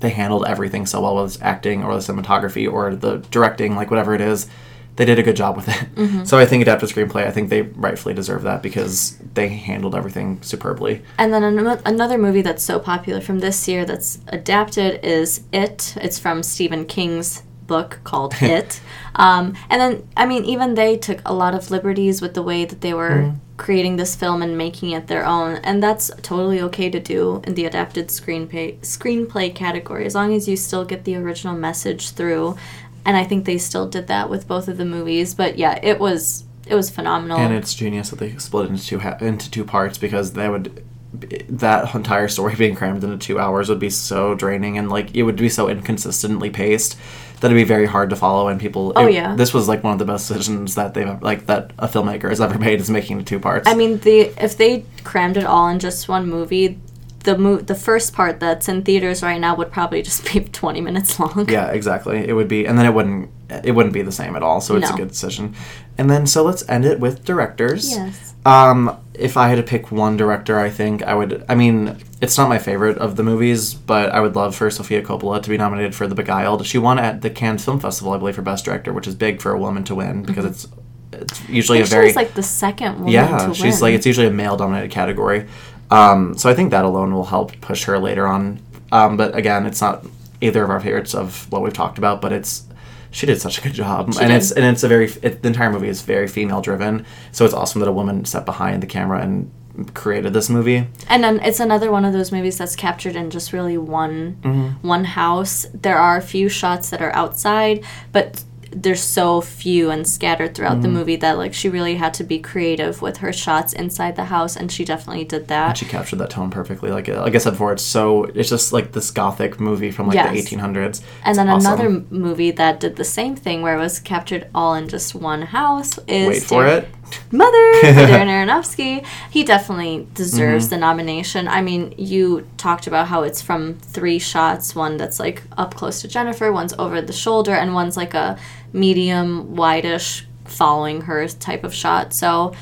They 0.00 0.10
handled 0.10 0.46
everything 0.46 0.86
so 0.86 1.00
well, 1.00 1.16
whether 1.16 1.26
it's 1.26 1.42
acting 1.42 1.82
or 1.82 1.92
the 1.94 2.00
cinematography 2.00 2.70
or 2.72 2.94
the 2.94 3.18
directing, 3.30 3.74
like 3.74 3.90
whatever 3.90 4.14
it 4.14 4.20
is. 4.20 4.48
They 4.96 5.04
did 5.04 5.18
a 5.20 5.22
good 5.22 5.36
job 5.36 5.54
with 5.54 5.68
it. 5.68 6.26
So 6.26 6.38
I 6.38 6.44
think 6.46 6.62
adapted 6.62 6.88
screenplay. 6.88 7.24
I 7.24 7.30
think 7.30 7.50
they 7.50 7.62
rightfully 7.62 8.14
deserve 8.14 8.42
that 8.42 8.62
because 8.64 9.16
they 9.34 9.48
handled 9.48 9.94
everything 9.94 10.42
superbly. 10.42 11.02
And 11.18 11.32
then 11.32 11.44
an- 11.44 11.80
another 11.86 12.18
movie 12.18 12.42
that's 12.42 12.64
so 12.64 12.80
popular 12.80 13.20
from 13.20 13.38
this 13.38 13.68
year 13.68 13.84
that's 13.84 14.18
adapted 14.26 15.04
is 15.04 15.42
It. 15.52 15.94
It's 16.00 16.18
from 16.18 16.42
Stephen 16.42 16.84
King's 16.84 17.44
book 17.68 18.00
called 18.02 18.34
It. 18.42 18.80
Um, 19.14 19.54
and 19.70 19.80
then, 19.80 20.08
I 20.16 20.26
mean, 20.26 20.44
even 20.44 20.74
they 20.74 20.96
took 20.96 21.20
a 21.24 21.32
lot 21.32 21.54
of 21.54 21.70
liberties 21.70 22.20
with 22.20 22.34
the 22.34 22.42
way 22.42 22.64
that 22.64 22.80
they 22.80 22.92
were 22.92 23.34
creating 23.56 23.96
this 23.96 24.16
film 24.16 24.42
and 24.42 24.58
making 24.58 24.90
it 24.92 25.06
their 25.06 25.24
own. 25.24 25.56
And 25.56 25.80
that's 25.80 26.10
totally 26.22 26.60
okay 26.62 26.90
to 26.90 26.98
do 26.98 27.42
in 27.44 27.54
the 27.54 27.66
adapted 27.66 28.08
screenplay 28.08 28.78
screenplay 28.80 29.54
category, 29.54 30.06
as 30.06 30.14
long 30.14 30.34
as 30.34 30.48
you 30.48 30.56
still 30.56 30.84
get 30.84 31.04
the 31.04 31.16
original 31.16 31.54
message 31.54 32.10
through. 32.10 32.56
And 33.04 33.16
I 33.16 33.24
think 33.24 33.44
they 33.44 33.58
still 33.58 33.88
did 33.88 34.06
that 34.08 34.28
with 34.28 34.48
both 34.48 34.68
of 34.68 34.76
the 34.76 34.84
movies. 34.84 35.34
But 35.34 35.58
yeah, 35.58 35.78
it 35.82 36.00
was 36.00 36.44
it 36.66 36.74
was 36.74 36.90
phenomenal. 36.90 37.38
And 37.38 37.54
it's 37.54 37.74
genius 37.74 38.10
that 38.10 38.18
they 38.18 38.36
split 38.36 38.66
it 38.66 38.70
into 38.70 38.86
two 38.86 38.98
ha- 39.00 39.18
into 39.20 39.50
two 39.50 39.64
parts 39.64 39.98
because 39.98 40.32
they 40.32 40.48
would 40.48 40.84
that 41.12 41.94
entire 41.94 42.28
story 42.28 42.54
being 42.54 42.74
crammed 42.74 43.02
into 43.02 43.16
two 43.16 43.38
hours 43.38 43.70
would 43.70 43.78
be 43.78 43.88
so 43.88 44.34
draining 44.34 44.76
and 44.76 44.90
like 44.90 45.14
it 45.14 45.22
would 45.22 45.36
be 45.36 45.48
so 45.48 45.68
inconsistently 45.68 46.50
paced 46.50 46.98
that 47.40 47.50
it'd 47.50 47.56
be 47.56 47.64
very 47.64 47.86
hard 47.86 48.10
to 48.10 48.16
follow 48.16 48.48
and 48.48 48.60
people 48.60 48.92
Oh, 48.96 49.06
it- 49.06 49.14
yeah. 49.14 49.34
this 49.36 49.54
was 49.54 49.68
like 49.68 49.84
one 49.84 49.92
of 49.92 49.98
the 49.98 50.04
best 50.04 50.28
decisions 50.28 50.74
that 50.74 50.94
they've 50.94 51.20
like 51.22 51.46
that 51.46 51.72
a 51.78 51.86
filmmaker 51.88 52.28
has 52.28 52.40
ever 52.40 52.58
made 52.58 52.80
is 52.80 52.90
making 52.90 53.20
it 53.20 53.26
two 53.26 53.38
parts 53.40 53.68
I 53.68 53.74
mean, 53.74 53.98
the 54.00 54.32
if 54.42 54.56
they 54.56 54.84
crammed 55.04 55.36
it 55.36 55.44
all 55.44 55.68
in 55.68 55.78
just 55.78 56.08
one 56.08 56.28
movie, 56.28 56.78
the 57.24 57.36
mo- 57.38 57.56
the 57.58 57.74
first 57.74 58.12
part 58.12 58.40
that's 58.40 58.68
in 58.68 58.82
theaters 58.82 59.22
right 59.22 59.40
now 59.40 59.54
would 59.56 59.70
probably 59.72 60.02
just 60.02 60.24
be 60.32 60.40
20 60.52 60.80
minutes 60.80 61.18
long. 61.20 61.46
yeah 61.48 61.68
exactly 61.70 62.18
it 62.28 62.32
would 62.32 62.48
be 62.48 62.66
and 62.66 62.78
then 62.78 62.86
it 62.86 62.94
wouldn't 62.94 63.30
it 63.64 63.72
wouldn't 63.72 63.92
be 63.94 64.02
the 64.02 64.12
same 64.12 64.36
at 64.36 64.42
all 64.42 64.60
so 64.60 64.76
it's 64.76 64.90
a 64.90 64.94
good 64.94 65.08
decision 65.08 65.54
and 65.96 66.10
then 66.10 66.26
so 66.26 66.42
let's 66.42 66.68
end 66.68 66.84
it 66.84 67.00
with 67.00 67.24
directors 67.24 67.90
Yes. 67.90 68.27
Um, 68.48 68.98
if 69.14 69.36
I 69.36 69.48
had 69.48 69.56
to 69.56 69.62
pick 69.62 69.92
one 69.92 70.16
director, 70.16 70.58
I 70.58 70.70
think 70.70 71.02
I 71.02 71.14
would. 71.14 71.44
I 71.48 71.54
mean, 71.54 71.98
it's 72.20 72.38
not 72.38 72.48
my 72.48 72.58
favorite 72.58 72.96
of 72.98 73.16
the 73.16 73.22
movies, 73.22 73.74
but 73.74 74.10
I 74.10 74.20
would 74.20 74.36
love 74.36 74.54
for 74.54 74.70
Sofia 74.70 75.02
Coppola 75.02 75.42
to 75.42 75.50
be 75.50 75.58
nominated 75.58 75.94
for 75.94 76.06
The 76.06 76.14
Beguiled. 76.14 76.64
She 76.66 76.78
won 76.78 76.98
at 76.98 77.20
the 77.20 77.30
Cannes 77.30 77.64
Film 77.64 77.80
Festival, 77.80 78.12
I 78.12 78.18
believe, 78.18 78.36
for 78.36 78.42
Best 78.42 78.64
Director, 78.64 78.92
which 78.92 79.06
is 79.06 79.14
big 79.14 79.42
for 79.42 79.52
a 79.52 79.58
woman 79.58 79.84
to 79.84 79.94
win 79.94 80.22
because 80.22 80.44
it's 80.44 80.68
it's 81.12 81.48
usually 81.48 81.80
a 81.80 81.84
very 81.84 82.12
like 82.12 82.34
the 82.34 82.42
second 82.42 82.94
woman 82.98 83.08
yeah. 83.08 83.52
She's 83.52 83.74
win. 83.74 83.80
like 83.80 83.94
it's 83.94 84.06
usually 84.06 84.28
a 84.28 84.30
male-dominated 84.30 84.90
category, 84.90 85.46
um, 85.90 86.36
so 86.38 86.48
I 86.48 86.54
think 86.54 86.70
that 86.70 86.84
alone 86.84 87.12
will 87.12 87.24
help 87.24 87.60
push 87.60 87.84
her 87.84 87.98
later 87.98 88.26
on. 88.26 88.60
Um, 88.92 89.16
but 89.16 89.34
again, 89.36 89.66
it's 89.66 89.80
not 89.80 90.06
either 90.40 90.62
of 90.62 90.70
our 90.70 90.80
favorites 90.80 91.14
of 91.14 91.50
what 91.50 91.62
we've 91.62 91.72
talked 91.72 91.98
about, 91.98 92.20
but 92.20 92.32
it's 92.32 92.67
she 93.10 93.26
did 93.26 93.40
such 93.40 93.58
a 93.58 93.60
good 93.62 93.72
job, 93.74 94.12
She 94.14 94.20
and 94.20 94.28
did. 94.30 94.36
it's 94.36 94.50
and 94.52 94.64
it's 94.64 94.82
a 94.82 94.88
very 94.88 95.06
it, 95.22 95.42
the 95.42 95.48
entire 95.48 95.70
movie 95.70 95.88
is 95.88 96.02
very 96.02 96.28
female 96.28 96.60
driven. 96.60 97.04
So 97.32 97.44
it's 97.44 97.54
awesome 97.54 97.80
that 97.80 97.88
a 97.88 97.92
woman 97.92 98.24
sat 98.24 98.44
behind 98.44 98.82
the 98.82 98.86
camera 98.86 99.20
and 99.22 99.50
created 99.94 100.32
this 100.32 100.50
movie. 100.50 100.86
And 101.08 101.22
then 101.22 101.38
it's 101.40 101.60
another 101.60 101.90
one 101.92 102.04
of 102.04 102.12
those 102.12 102.32
movies 102.32 102.58
that's 102.58 102.74
captured 102.74 103.14
in 103.16 103.30
just 103.30 103.52
really 103.52 103.78
one 103.78 104.36
Mm-hmm. 104.42 104.86
one 104.86 105.04
house. 105.04 105.66
There 105.72 105.98
are 105.98 106.16
a 106.16 106.22
few 106.22 106.48
shots 106.48 106.90
that 106.90 107.00
are 107.00 107.14
outside, 107.14 107.84
but 108.12 108.42
there's 108.70 109.02
so 109.02 109.40
few 109.40 109.90
and 109.90 110.06
scattered 110.06 110.54
throughout 110.54 110.68
Mm-hmm. 110.74 110.82
the 110.82 110.88
movie 110.88 111.16
that 111.16 111.38
like 111.38 111.54
she 111.54 111.68
really 111.68 111.94
had 111.96 112.12
to 112.14 112.24
be 112.24 112.38
creative 112.38 113.00
with 113.00 113.18
her 113.18 113.32
shots 113.32 113.72
inside 113.72 114.16
the 114.16 114.24
house 114.26 114.56
and 114.56 114.70
she 114.70 114.84
definitely 114.84 115.24
did 115.24 115.48
that. 115.48 115.76
She 115.78 115.86
captured 115.86 116.16
that 116.16 116.30
tone 116.30 116.50
perfectly. 116.50 116.90
Like 116.90 117.08
like 117.08 117.34
I 117.34 117.38
said 117.38 117.50
before, 117.52 117.72
it's 117.72 117.82
so 117.82 118.24
it's 118.24 118.48
just 118.50 118.72
like 118.72 118.92
this 118.92 119.10
gothic 119.10 119.58
movie 119.58 119.90
from 119.90 120.06
like 120.08 120.14
Yes. 120.16 120.32
the 120.50 120.56
1800s. 120.56 121.00
And 121.24 121.36
then 121.38 121.48
awesome. 121.48 121.72
another 121.72 122.04
movie 122.10 122.50
that 122.52 122.80
did 122.80 122.96
the 122.96 123.04
same 123.04 123.34
thing 123.36 123.62
where 123.62 123.76
it 123.76 123.80
was 123.80 123.98
captured 124.00 124.48
all 124.54 124.74
in 124.74 124.88
just 124.88 125.14
one 125.14 125.42
house 125.42 125.98
is 126.06 126.28
Wait 126.28 126.42
for 126.42 126.64
Dar- 126.64 126.78
it. 126.78 126.88
Mother 127.32 127.72
by 127.82 127.88
Darren 128.10 128.28
Aronofsky. 128.28 129.04
He 129.30 129.42
definitely 129.42 130.06
deserves 130.14 130.66
Mm-hmm. 130.66 130.70
the 130.74 130.78
nomination. 130.78 131.48
I 131.48 131.62
mean, 131.62 131.94
you 131.96 132.46
talked 132.58 132.86
about 132.86 133.08
how 133.08 133.22
it's 133.22 133.40
from 133.40 133.74
three 133.78 134.18
shots 134.18 134.74
one 134.74 134.98
that's 134.98 135.18
like 135.18 135.42
up 135.56 135.74
close 135.74 136.02
to 136.02 136.08
Jennifer, 136.08 136.52
one's 136.52 136.74
over 136.78 137.00
the 137.00 137.12
shoulder, 137.14 137.52
and 137.54 137.72
one's 137.72 137.96
like 137.96 138.12
a 138.12 138.36
medium, 138.72 139.54
wideish 139.56 140.24
following 140.44 141.02
her 141.02 141.26
type 141.28 141.64
of 141.64 141.74
shot. 141.74 142.12
So 142.14 142.54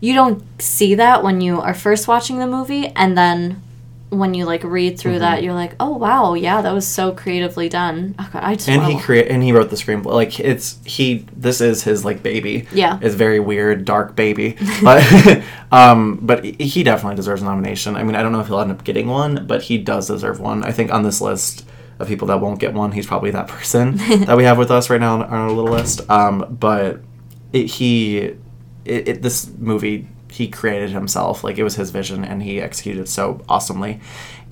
you 0.00 0.14
don't 0.14 0.42
see 0.60 0.94
that 0.96 1.22
when 1.22 1.40
you 1.40 1.60
are 1.60 1.74
first 1.74 2.08
watching 2.08 2.38
the 2.38 2.46
movie, 2.46 2.86
and 2.88 3.16
then 3.18 3.62
when 4.10 4.32
you 4.32 4.46
like 4.46 4.64
read 4.64 4.98
through 4.98 5.12
Mm-hmm. 5.12 5.20
that, 5.20 5.42
you're 5.42 5.52
like, 5.52 5.74
oh 5.78 5.94
wow, 5.96 6.32
yeah, 6.32 6.62
that 6.62 6.72
was 6.72 6.86
so 6.86 7.12
creatively 7.12 7.68
done. 7.68 8.14
Oh, 8.18 8.30
God, 8.32 8.42
I 8.42 8.54
just 8.54 8.66
and 8.68 8.82
he 8.84 8.94
wanna- 8.94 9.04
create 9.04 9.28
and 9.30 9.42
he 9.42 9.52
wrote 9.52 9.68
the 9.68 9.76
screenplay. 9.76 10.06
Like 10.06 10.40
it's 10.40 10.78
he. 10.86 11.26
This 11.36 11.60
is 11.60 11.82
his 11.82 12.06
like 12.06 12.22
baby. 12.22 12.66
Yeah. 12.72 12.98
It's 13.02 13.14
very 13.14 13.38
weird, 13.40 13.84
dark 13.84 14.16
baby. 14.16 14.56
But 14.82 15.42
um, 15.72 16.20
but 16.22 16.42
he 16.44 16.82
definitely 16.82 17.16
deserves 17.16 17.42
a 17.42 17.44
nomination. 17.44 17.96
I 17.96 18.02
mean, 18.02 18.14
I 18.16 18.22
don't 18.22 18.32
know 18.32 18.40
if 18.40 18.46
he'll 18.46 18.60
end 18.60 18.70
up 18.70 18.82
getting 18.84 19.08
one, 19.08 19.46
but 19.46 19.62
he 19.64 19.76
does 19.76 20.06
deserve 20.08 20.40
one. 20.40 20.62
I 20.64 20.72
think 20.72 20.90
on 20.90 21.02
this 21.02 21.20
list 21.20 21.66
of 21.98 22.08
people 22.08 22.28
that 22.28 22.40
won't 22.40 22.60
get 22.60 22.74
one, 22.74 22.92
he's 22.92 23.06
probably 23.06 23.30
that 23.32 23.48
person 23.48 23.96
that 24.26 24.36
we 24.36 24.44
have 24.44 24.58
with 24.58 24.70
us 24.70 24.88
right 24.90 25.00
now 25.00 25.14
on, 25.14 25.22
our 25.24 25.50
little 25.50 25.70
list. 25.72 26.08
Um, 26.10 26.56
but 26.58 27.00
it, 27.52 27.66
he, 27.66 28.18
it, 28.84 29.08
it, 29.08 29.22
this 29.22 29.50
movie 29.58 30.08
he 30.30 30.48
created 30.48 30.90
himself. 30.90 31.42
Like 31.42 31.58
it 31.58 31.64
was 31.64 31.74
his 31.76 31.90
vision, 31.90 32.24
and 32.24 32.42
he 32.42 32.60
executed 32.60 33.08
so 33.08 33.42
awesomely. 33.48 34.00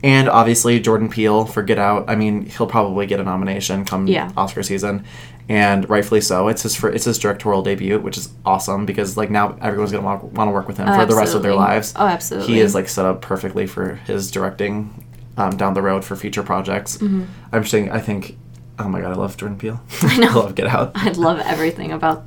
And 0.03 0.29
obviously 0.29 0.79
Jordan 0.81 1.09
Peele 1.09 1.47
for 1.47 1.63
Get 1.63 1.79
Out. 1.79 2.09
I 2.09 2.17
mean, 2.17 2.47
he'll 2.47 2.67
probably 2.67 3.07
get 3.07 3.19
a 3.21 3.25
nomination 3.25 3.85
come 3.85 4.07
Yeah. 4.07 4.31
Oscar 4.37 4.63
season, 4.63 5.05
and 5.49 5.89
rightfully 5.89 6.21
so. 6.21 6.49
It's 6.49 6.63
his 6.63 6.77
fir- 6.77 6.91
it's 6.91 7.05
his 7.05 7.19
directorial 7.19 7.63
debut, 7.63 7.99
which 7.99 8.19
is 8.19 8.31
awesome 8.45 8.85
because 8.85 9.17
like 9.17 9.31
now 9.31 9.57
everyone's 9.63 9.93
gonna 9.93 10.05
want, 10.05 10.25
want 10.25 10.49
to 10.49 10.53
work 10.53 10.67
with 10.69 10.77
him 10.77 10.89
Oh, 10.89 10.99
for 10.99 11.07
the 11.07 11.15
rest 11.17 11.35
of 11.35 11.43
their 11.43 11.55
lives. 11.55 11.95
Oh, 11.97 12.07
absolutely. 12.07 12.55
He 12.55 12.61
is 12.61 12.75
like 12.75 12.89
set 12.89 13.07
up 13.07 13.23
perfectly 13.23 13.67
for 13.67 13.95
his 14.07 14.31
directing 14.31 15.06
um, 15.37 15.57
down 15.57 15.75
the 15.75 15.83
road 15.83 16.05
for 16.05 16.17
future 16.17 16.43
projects. 16.43 17.01
I'm 17.01 17.65
saying 17.65 17.91
I 17.91 18.01
think. 18.01 18.37
Oh 18.79 18.89
my 18.89 19.01
god, 19.01 19.13
I 19.13 19.15
love 19.15 19.37
Jordan 19.37 19.57
Peele. 19.59 19.81
I 20.03 20.19
know. 20.19 20.33
love 20.41 20.55
Get 20.55 20.67
Out. 20.67 20.93
I 20.95 21.11
love 21.13 21.39
everything 21.41 21.93
about 21.93 22.27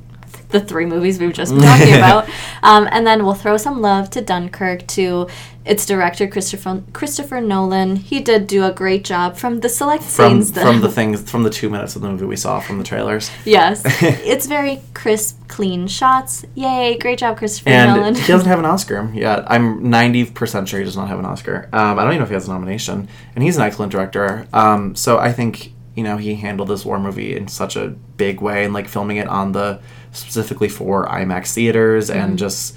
the 0.50 0.60
three 0.60 0.86
movies 0.86 1.18
we've 1.18 1.32
just 1.32 1.52
been 1.54 1.62
talking 1.62 1.94
about. 1.94 2.28
Um, 2.62 2.88
and 2.90 3.06
then 3.06 3.24
we'll 3.24 3.34
throw 3.34 3.56
some 3.56 3.80
love 3.80 4.10
to 4.10 4.20
Dunkirk, 4.20 4.86
to 4.88 5.28
its 5.64 5.84
director, 5.86 6.26
Christopher, 6.26 6.82
Christopher 6.92 7.40
Nolan. 7.40 7.96
He 7.96 8.20
did 8.20 8.46
do 8.46 8.64
a 8.64 8.72
great 8.72 9.04
job 9.04 9.36
from 9.36 9.60
the 9.60 9.68
select 9.68 10.02
From 10.02 10.30
scenes. 10.40 10.52
that- 10.52 10.64
from 10.64 10.80
the 10.80 10.88
things 10.90 11.30
from 11.30 11.42
the 11.42 11.50
two 11.50 11.68
minutes 11.70 11.94
of 11.96 12.02
the 12.02 12.08
movie 12.08 12.24
we 12.24 12.36
saw 12.36 12.60
from 12.60 12.78
the 12.78 12.84
trailers. 12.84 13.30
yes. 13.44 13.82
it's 14.02 14.46
very 14.46 14.80
crisp, 14.94 15.46
clean 15.48 15.86
shots. 15.86 16.44
Yay, 16.54 16.96
great 16.98 17.18
job, 17.18 17.36
Christopher 17.36 17.68
And 17.70 17.94
Nolan. 17.96 18.14
he 18.14 18.26
doesn't 18.26 18.48
have 18.48 18.58
an 18.58 18.64
Oscar 18.74 19.10
yet. 19.14 19.44
I'm 19.50 19.80
90% 19.84 20.66
sure 20.66 20.78
he 20.78 20.84
does 20.84 20.96
not 20.96 21.08
have 21.08 21.18
an 21.18 21.26
Oscar. 21.26 21.68
Um, 21.72 21.98
I 21.98 22.02
don't 22.04 22.12
even 22.12 22.18
know 22.18 22.24
if 22.24 22.30
he 22.30 22.34
has 22.34 22.48
a 22.48 22.52
nomination. 22.52 23.08
And 23.34 23.44
he's 23.44 23.56
an 23.56 23.62
excellent 23.62 23.92
director. 23.92 24.46
Um, 24.52 24.94
so 24.96 25.18
I 25.18 25.30
think, 25.32 25.72
you 25.94 26.02
know, 26.02 26.16
he 26.16 26.34
handled 26.36 26.68
this 26.68 26.84
war 26.86 26.98
movie 26.98 27.36
in 27.36 27.48
such 27.48 27.76
a 27.76 27.88
big 28.16 28.40
way 28.40 28.64
and 28.64 28.72
like 28.72 28.88
filming 28.88 29.18
it 29.18 29.28
on 29.28 29.52
the 29.52 29.80
specifically 30.12 30.68
for 30.68 31.06
IMAX 31.06 31.54
theaters 31.54 32.10
Mm-hmm. 32.10 32.18
and 32.18 32.38
just 32.38 32.76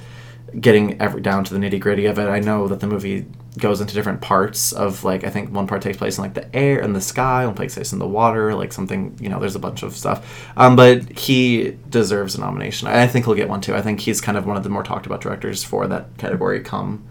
getting 0.60 1.02
every 1.02 1.20
down 1.22 1.44
to 1.44 1.54
the 1.54 1.60
nitty 1.60 1.80
gritty 1.80 2.06
of 2.06 2.20
it. 2.20 2.28
I 2.28 2.40
know 2.40 2.68
that 2.68 2.80
the 2.80 2.86
movie 2.86 3.26
goes 3.58 3.82
into 3.82 3.94
different 3.96 4.22
parts 4.22 4.72
of 4.72 5.04
like 5.04 5.24
I 5.24 5.30
think 5.32 5.52
one 5.52 5.66
part 5.66 5.82
takes 5.82 5.98
place 5.98 6.18
in 6.18 6.24
like 6.24 6.36
the 6.36 6.56
air 6.56 6.80
and 6.80 6.96
the 6.96 7.02
sky, 7.02 7.46
one 7.46 7.56
takes 7.56 7.74
place 7.74 7.92
in 7.92 7.98
the 8.00 8.08
water, 8.08 8.54
like 8.54 8.72
something 8.72 9.18
you 9.20 9.30
know. 9.30 9.40
There's 9.40 9.56
a 9.56 9.60
bunch 9.60 9.82
of 9.82 9.96
stuff, 9.96 10.48
um, 10.56 10.76
but 10.76 11.18
he 11.18 11.76
deserves 11.90 12.36
a 12.36 12.42
nomination. 12.42 12.88
I 12.88 13.08
think 13.08 13.26
he'll 13.26 13.34
get 13.34 13.50
one 13.50 13.62
too. 13.62 13.74
I 13.74 13.82
think 13.82 14.00
he's 14.02 14.22
kind 14.22 14.38
of 14.38 14.46
one 14.46 14.58
of 14.58 14.64
the 14.64 14.70
more 14.70 14.84
talked 14.84 15.08
about 15.08 15.22
directors 15.22 15.64
for 15.64 15.88
that 15.88 16.18
category 16.18 16.60
come 16.62 17.04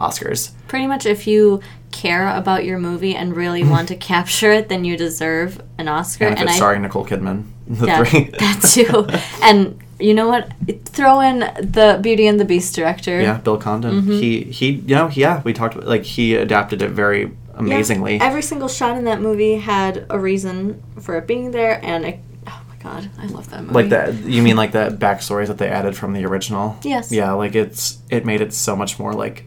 Oscars. 0.00 0.52
Pretty 0.68 0.86
much, 0.86 1.06
if 1.06 1.26
you 1.26 1.60
care 1.92 2.28
about 2.36 2.64
your 2.64 2.78
movie 2.78 3.14
and 3.16 3.36
really 3.36 3.62
want 3.64 3.88
to 3.88 3.96
capture 4.12 4.52
it, 4.52 4.68
then 4.68 4.84
you 4.84 4.96
deserve 4.96 5.60
an 5.78 5.88
Oscar. 5.88 6.26
And 6.26 6.36
if 6.38 6.42
it's 6.42 6.52
I, 6.52 6.56
starring 6.56 6.82
Nicole 6.82 7.04
Kidman, 7.06 7.44
the 7.66 7.86
yeah, 7.86 8.04
three. 8.04 8.24
that 8.38 8.60
too. 8.72 9.06
And 9.42 9.78
you 9.98 10.14
know 10.14 10.28
what? 10.28 10.50
Throw 10.86 11.20
in 11.20 11.40
the 11.40 11.98
Beauty 12.02 12.26
and 12.26 12.40
the 12.40 12.44
Beast 12.46 12.74
director. 12.74 13.20
yeah, 13.20 13.36
Bill 13.38 13.58
Condon. 13.58 14.00
Mm-hmm. 14.02 14.12
He 14.12 14.42
he. 14.44 14.70
You 14.70 14.94
know, 14.94 15.08
yeah, 15.12 15.42
we 15.44 15.52
talked 15.52 15.74
about 15.74 15.86
like 15.88 16.04
he 16.04 16.34
adapted 16.36 16.80
it 16.80 16.90
very 16.90 17.22
Yeah, 17.24 17.30
amazingly. 17.56 18.18
Every 18.20 18.40
single 18.42 18.68
shot 18.68 18.96
in 18.96 19.04
that 19.04 19.20
movie 19.20 19.56
had 19.56 20.06
a 20.08 20.18
reason 20.18 20.82
for 21.00 21.18
it 21.18 21.26
being 21.26 21.50
there, 21.50 21.78
and 21.84 22.04
it, 22.06 22.18
oh 22.46 22.62
my 22.70 22.76
god, 22.82 23.10
I 23.18 23.26
love 23.26 23.50
that 23.50 23.60
movie. 23.62 23.74
like 23.74 23.88
that 23.90 24.14
you 24.24 24.40
mean 24.42 24.56
like 24.56 24.72
the 24.72 24.88
backstories 24.98 25.48
that 25.48 25.58
they 25.58 25.68
added 25.68 25.94
from 25.96 26.14
the 26.14 26.24
original 26.24 26.78
Yes. 26.82 27.12
yeah 27.12 27.32
like 27.32 27.54
it's 27.54 27.98
it 28.08 28.24
made 28.24 28.40
it 28.40 28.54
so 28.54 28.74
much 28.74 28.98
more 28.98 29.12
like 29.12 29.44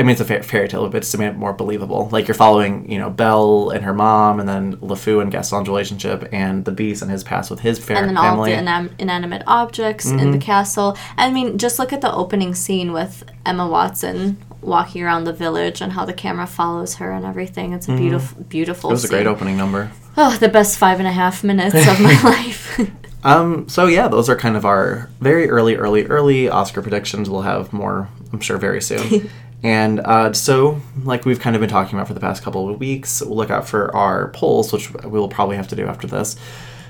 i 0.00 0.02
mean 0.02 0.10
it's 0.12 0.20
a 0.20 0.24
fa- 0.24 0.42
fairy 0.42 0.66
tale 0.66 0.88
but 0.88 0.96
it's 0.98 1.16
made 1.16 1.28
it 1.28 1.36
more 1.36 1.52
believable 1.52 2.08
like 2.10 2.26
you're 2.26 2.34
following 2.34 2.90
you 2.90 2.98
know 2.98 3.10
belle 3.10 3.70
and 3.70 3.84
her 3.84 3.92
mom 3.94 4.40
and 4.40 4.48
then 4.48 4.76
LeFou 4.78 5.20
and 5.22 5.30
gaston's 5.30 5.68
relationship 5.68 6.28
and 6.32 6.64
the 6.64 6.72
beast 6.72 7.02
and 7.02 7.10
his 7.10 7.22
past 7.22 7.50
with 7.50 7.60
his 7.60 7.78
fa- 7.78 7.96
and 7.96 8.08
then 8.08 8.16
all 8.16 8.24
family 8.24 8.50
Mm-hmm. 8.52 8.64
the 8.64 8.70
inam- 8.70 8.90
inanimate 8.98 9.42
objects 9.46 10.06
in 10.06 10.30
the 10.30 10.38
castle. 10.38 10.96
I 11.16 11.30
mean, 11.30 11.58
just 11.58 11.78
look 11.78 11.92
at 11.92 12.00
the 12.00 12.12
opening 12.12 12.54
scene 12.54 12.92
with 12.92 13.24
Emma 13.46 13.68
Watson 13.68 14.38
walking 14.62 15.02
around 15.02 15.24
the 15.24 15.32
village 15.32 15.80
and 15.82 15.92
how 15.92 16.04
the 16.04 16.12
camera 16.12 16.46
follows 16.46 16.94
her 16.96 17.10
and 17.12 17.24
everything. 17.26 17.72
It's 17.72 17.88
a 17.88 17.92
beautiful, 17.96 18.42
beautiful. 18.44 18.88
Mm-hmm. 18.88 18.92
it 18.94 19.00
was 19.02 19.04
a 19.04 19.08
great 19.08 19.26
opening 19.26 19.56
number 19.56 19.90
Oh, 20.16 20.36
the 20.36 20.48
best 20.48 20.78
five 20.78 20.98
and 20.98 21.06
a 21.08 21.12
half 21.12 21.44
minutes 21.44 21.74
of 21.76 22.00
my 22.00 22.20
life. 22.24 22.80
um 23.24 23.68
so 23.68 23.86
yeah 23.86 24.08
those 24.08 24.30
are 24.30 24.36
kind 24.36 24.56
of 24.56 24.64
our 24.64 25.10
very 25.20 25.50
early 25.50 25.76
early 25.76 26.06
early 26.06 26.48
oscar 26.48 26.80
predictions 26.80 27.28
we'll 27.28 27.42
have 27.42 27.70
more 27.70 28.08
i'm 28.32 28.40
sure 28.40 28.56
very 28.56 28.80
soon 28.80 29.28
and 29.62 30.00
uh, 30.00 30.32
so 30.32 30.80
like 31.04 31.24
we've 31.24 31.40
kind 31.40 31.54
of 31.54 31.60
been 31.60 31.68
talking 31.68 31.98
about 31.98 32.08
for 32.08 32.14
the 32.14 32.20
past 32.20 32.42
couple 32.42 32.68
of 32.68 32.78
weeks 32.80 33.20
we'll 33.20 33.36
look 33.36 33.50
out 33.50 33.68
for 33.68 33.94
our 33.94 34.28
polls 34.28 34.72
which 34.72 34.92
we'll 35.04 35.28
probably 35.28 35.56
have 35.56 35.68
to 35.68 35.76
do 35.76 35.86
after 35.86 36.06
this 36.06 36.36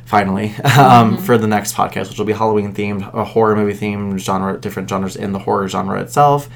finally 0.05 0.55
um, 0.79 1.17
for 1.17 1.37
the 1.39 1.47
next 1.47 1.75
podcast 1.75 2.09
which 2.09 2.19
will 2.19 2.27
be 2.27 2.33
halloween 2.33 2.73
themed 2.75 3.13
a 3.15 3.25
horror 3.25 3.57
movie 3.57 3.75
themed 3.75 4.19
genre 4.19 4.59
different 4.59 4.89
genres 4.89 5.17
in 5.17 5.33
the 5.33 5.39
horror 5.41 5.69
genre 5.69 6.01
itself. 6.01 6.49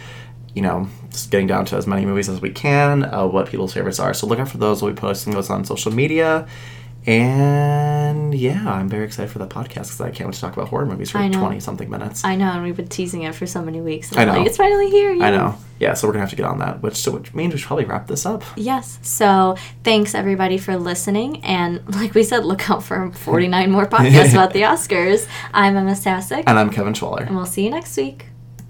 You 0.55 0.63
know 0.63 0.89
just 1.11 1.31
getting 1.31 1.47
down 1.47 1.65
to 1.67 1.77
as 1.77 1.87
many 1.87 2.05
movies 2.05 2.29
as 2.29 2.41
we 2.41 2.51
can 2.51 3.05
uh, 3.05 3.27
what 3.27 3.49
people's 3.49 3.73
favorites 3.73 3.99
are. 3.99 4.13
So 4.15 4.27
look 4.27 4.39
out 4.39 4.49
for 4.49 4.59
those. 4.59 4.83
We'll 4.83 4.93
be 4.93 5.01
posting 5.01 5.33
those 5.33 5.49
on 5.51 5.65
social 5.65 5.93
media 5.93 6.47
and 7.07 8.35
yeah 8.35 8.65
i'm 8.73 8.89
very 8.89 9.05
excited 9.05 9.31
for 9.31 9.39
that 9.39 9.49
podcast 9.51 9.85
because 9.89 10.01
i 10.01 10.11
can't 10.11 10.29
wait 10.29 10.35
to 10.35 10.41
talk 10.41 10.53
about 10.53 10.69
horror 10.69 10.87
movies 10.87 11.11
for 11.11 11.19
20 11.19 11.61
something 11.61 11.91
minutes 11.91 12.25
I 12.25 12.37
know, 12.37 12.47
and 12.51 12.63
we've 12.63 12.77
been 12.77 12.89
teasing 12.89 13.23
it 13.23 13.35
for 13.35 13.47
so 13.47 13.63
many 13.63 13.81
weeks. 13.81 14.11
And 14.11 14.21
I 14.21 14.25
know. 14.25 14.39
Like, 14.39 14.47
it's 14.47 14.57
finally 14.57 14.91
here. 14.91 15.11
i 15.23 15.31
know 15.31 15.57
yeah 15.81 15.95
so 15.95 16.07
we're 16.07 16.13
gonna 16.13 16.23
have 16.23 16.31
to 16.31 16.37
get 16.37 16.47
on 16.47 16.59
that 16.59 16.83
which 16.83 16.97
so 16.97 17.13
which 17.13 17.35
means 17.35 17.53
we 17.53 17.59
should 17.59 17.67
probably 17.67 17.85
wrap 17.85 18.07
this 18.07 18.25
up 18.27 18.43
Yes. 18.57 18.99
So 19.03 19.57
thanks 19.83 20.15
everybody 20.15 20.59
for 20.59 20.77
listening. 20.77 21.43
And 21.45 21.83
like 21.95 22.15
we 22.15 22.23
said, 22.23 22.45
look 22.45 22.71
out 22.71 22.83
for 22.83 23.11
49 23.13 23.71
more 23.71 23.87
podcasts 23.87 24.33
about 24.39 24.53
the 24.53 24.63
Oscars. 24.63 25.27
I'm 25.53 25.77
Emma 25.77 25.95
Sasick, 25.97 26.45
and 26.47 26.59
i'm 26.59 26.71
kevin 26.71 26.93
schwaller 26.95 27.27
and 27.27 27.37
we'll 27.37 27.47
see 27.47 27.65
you 27.65 27.71
next 27.71 27.97
week. 27.97 28.27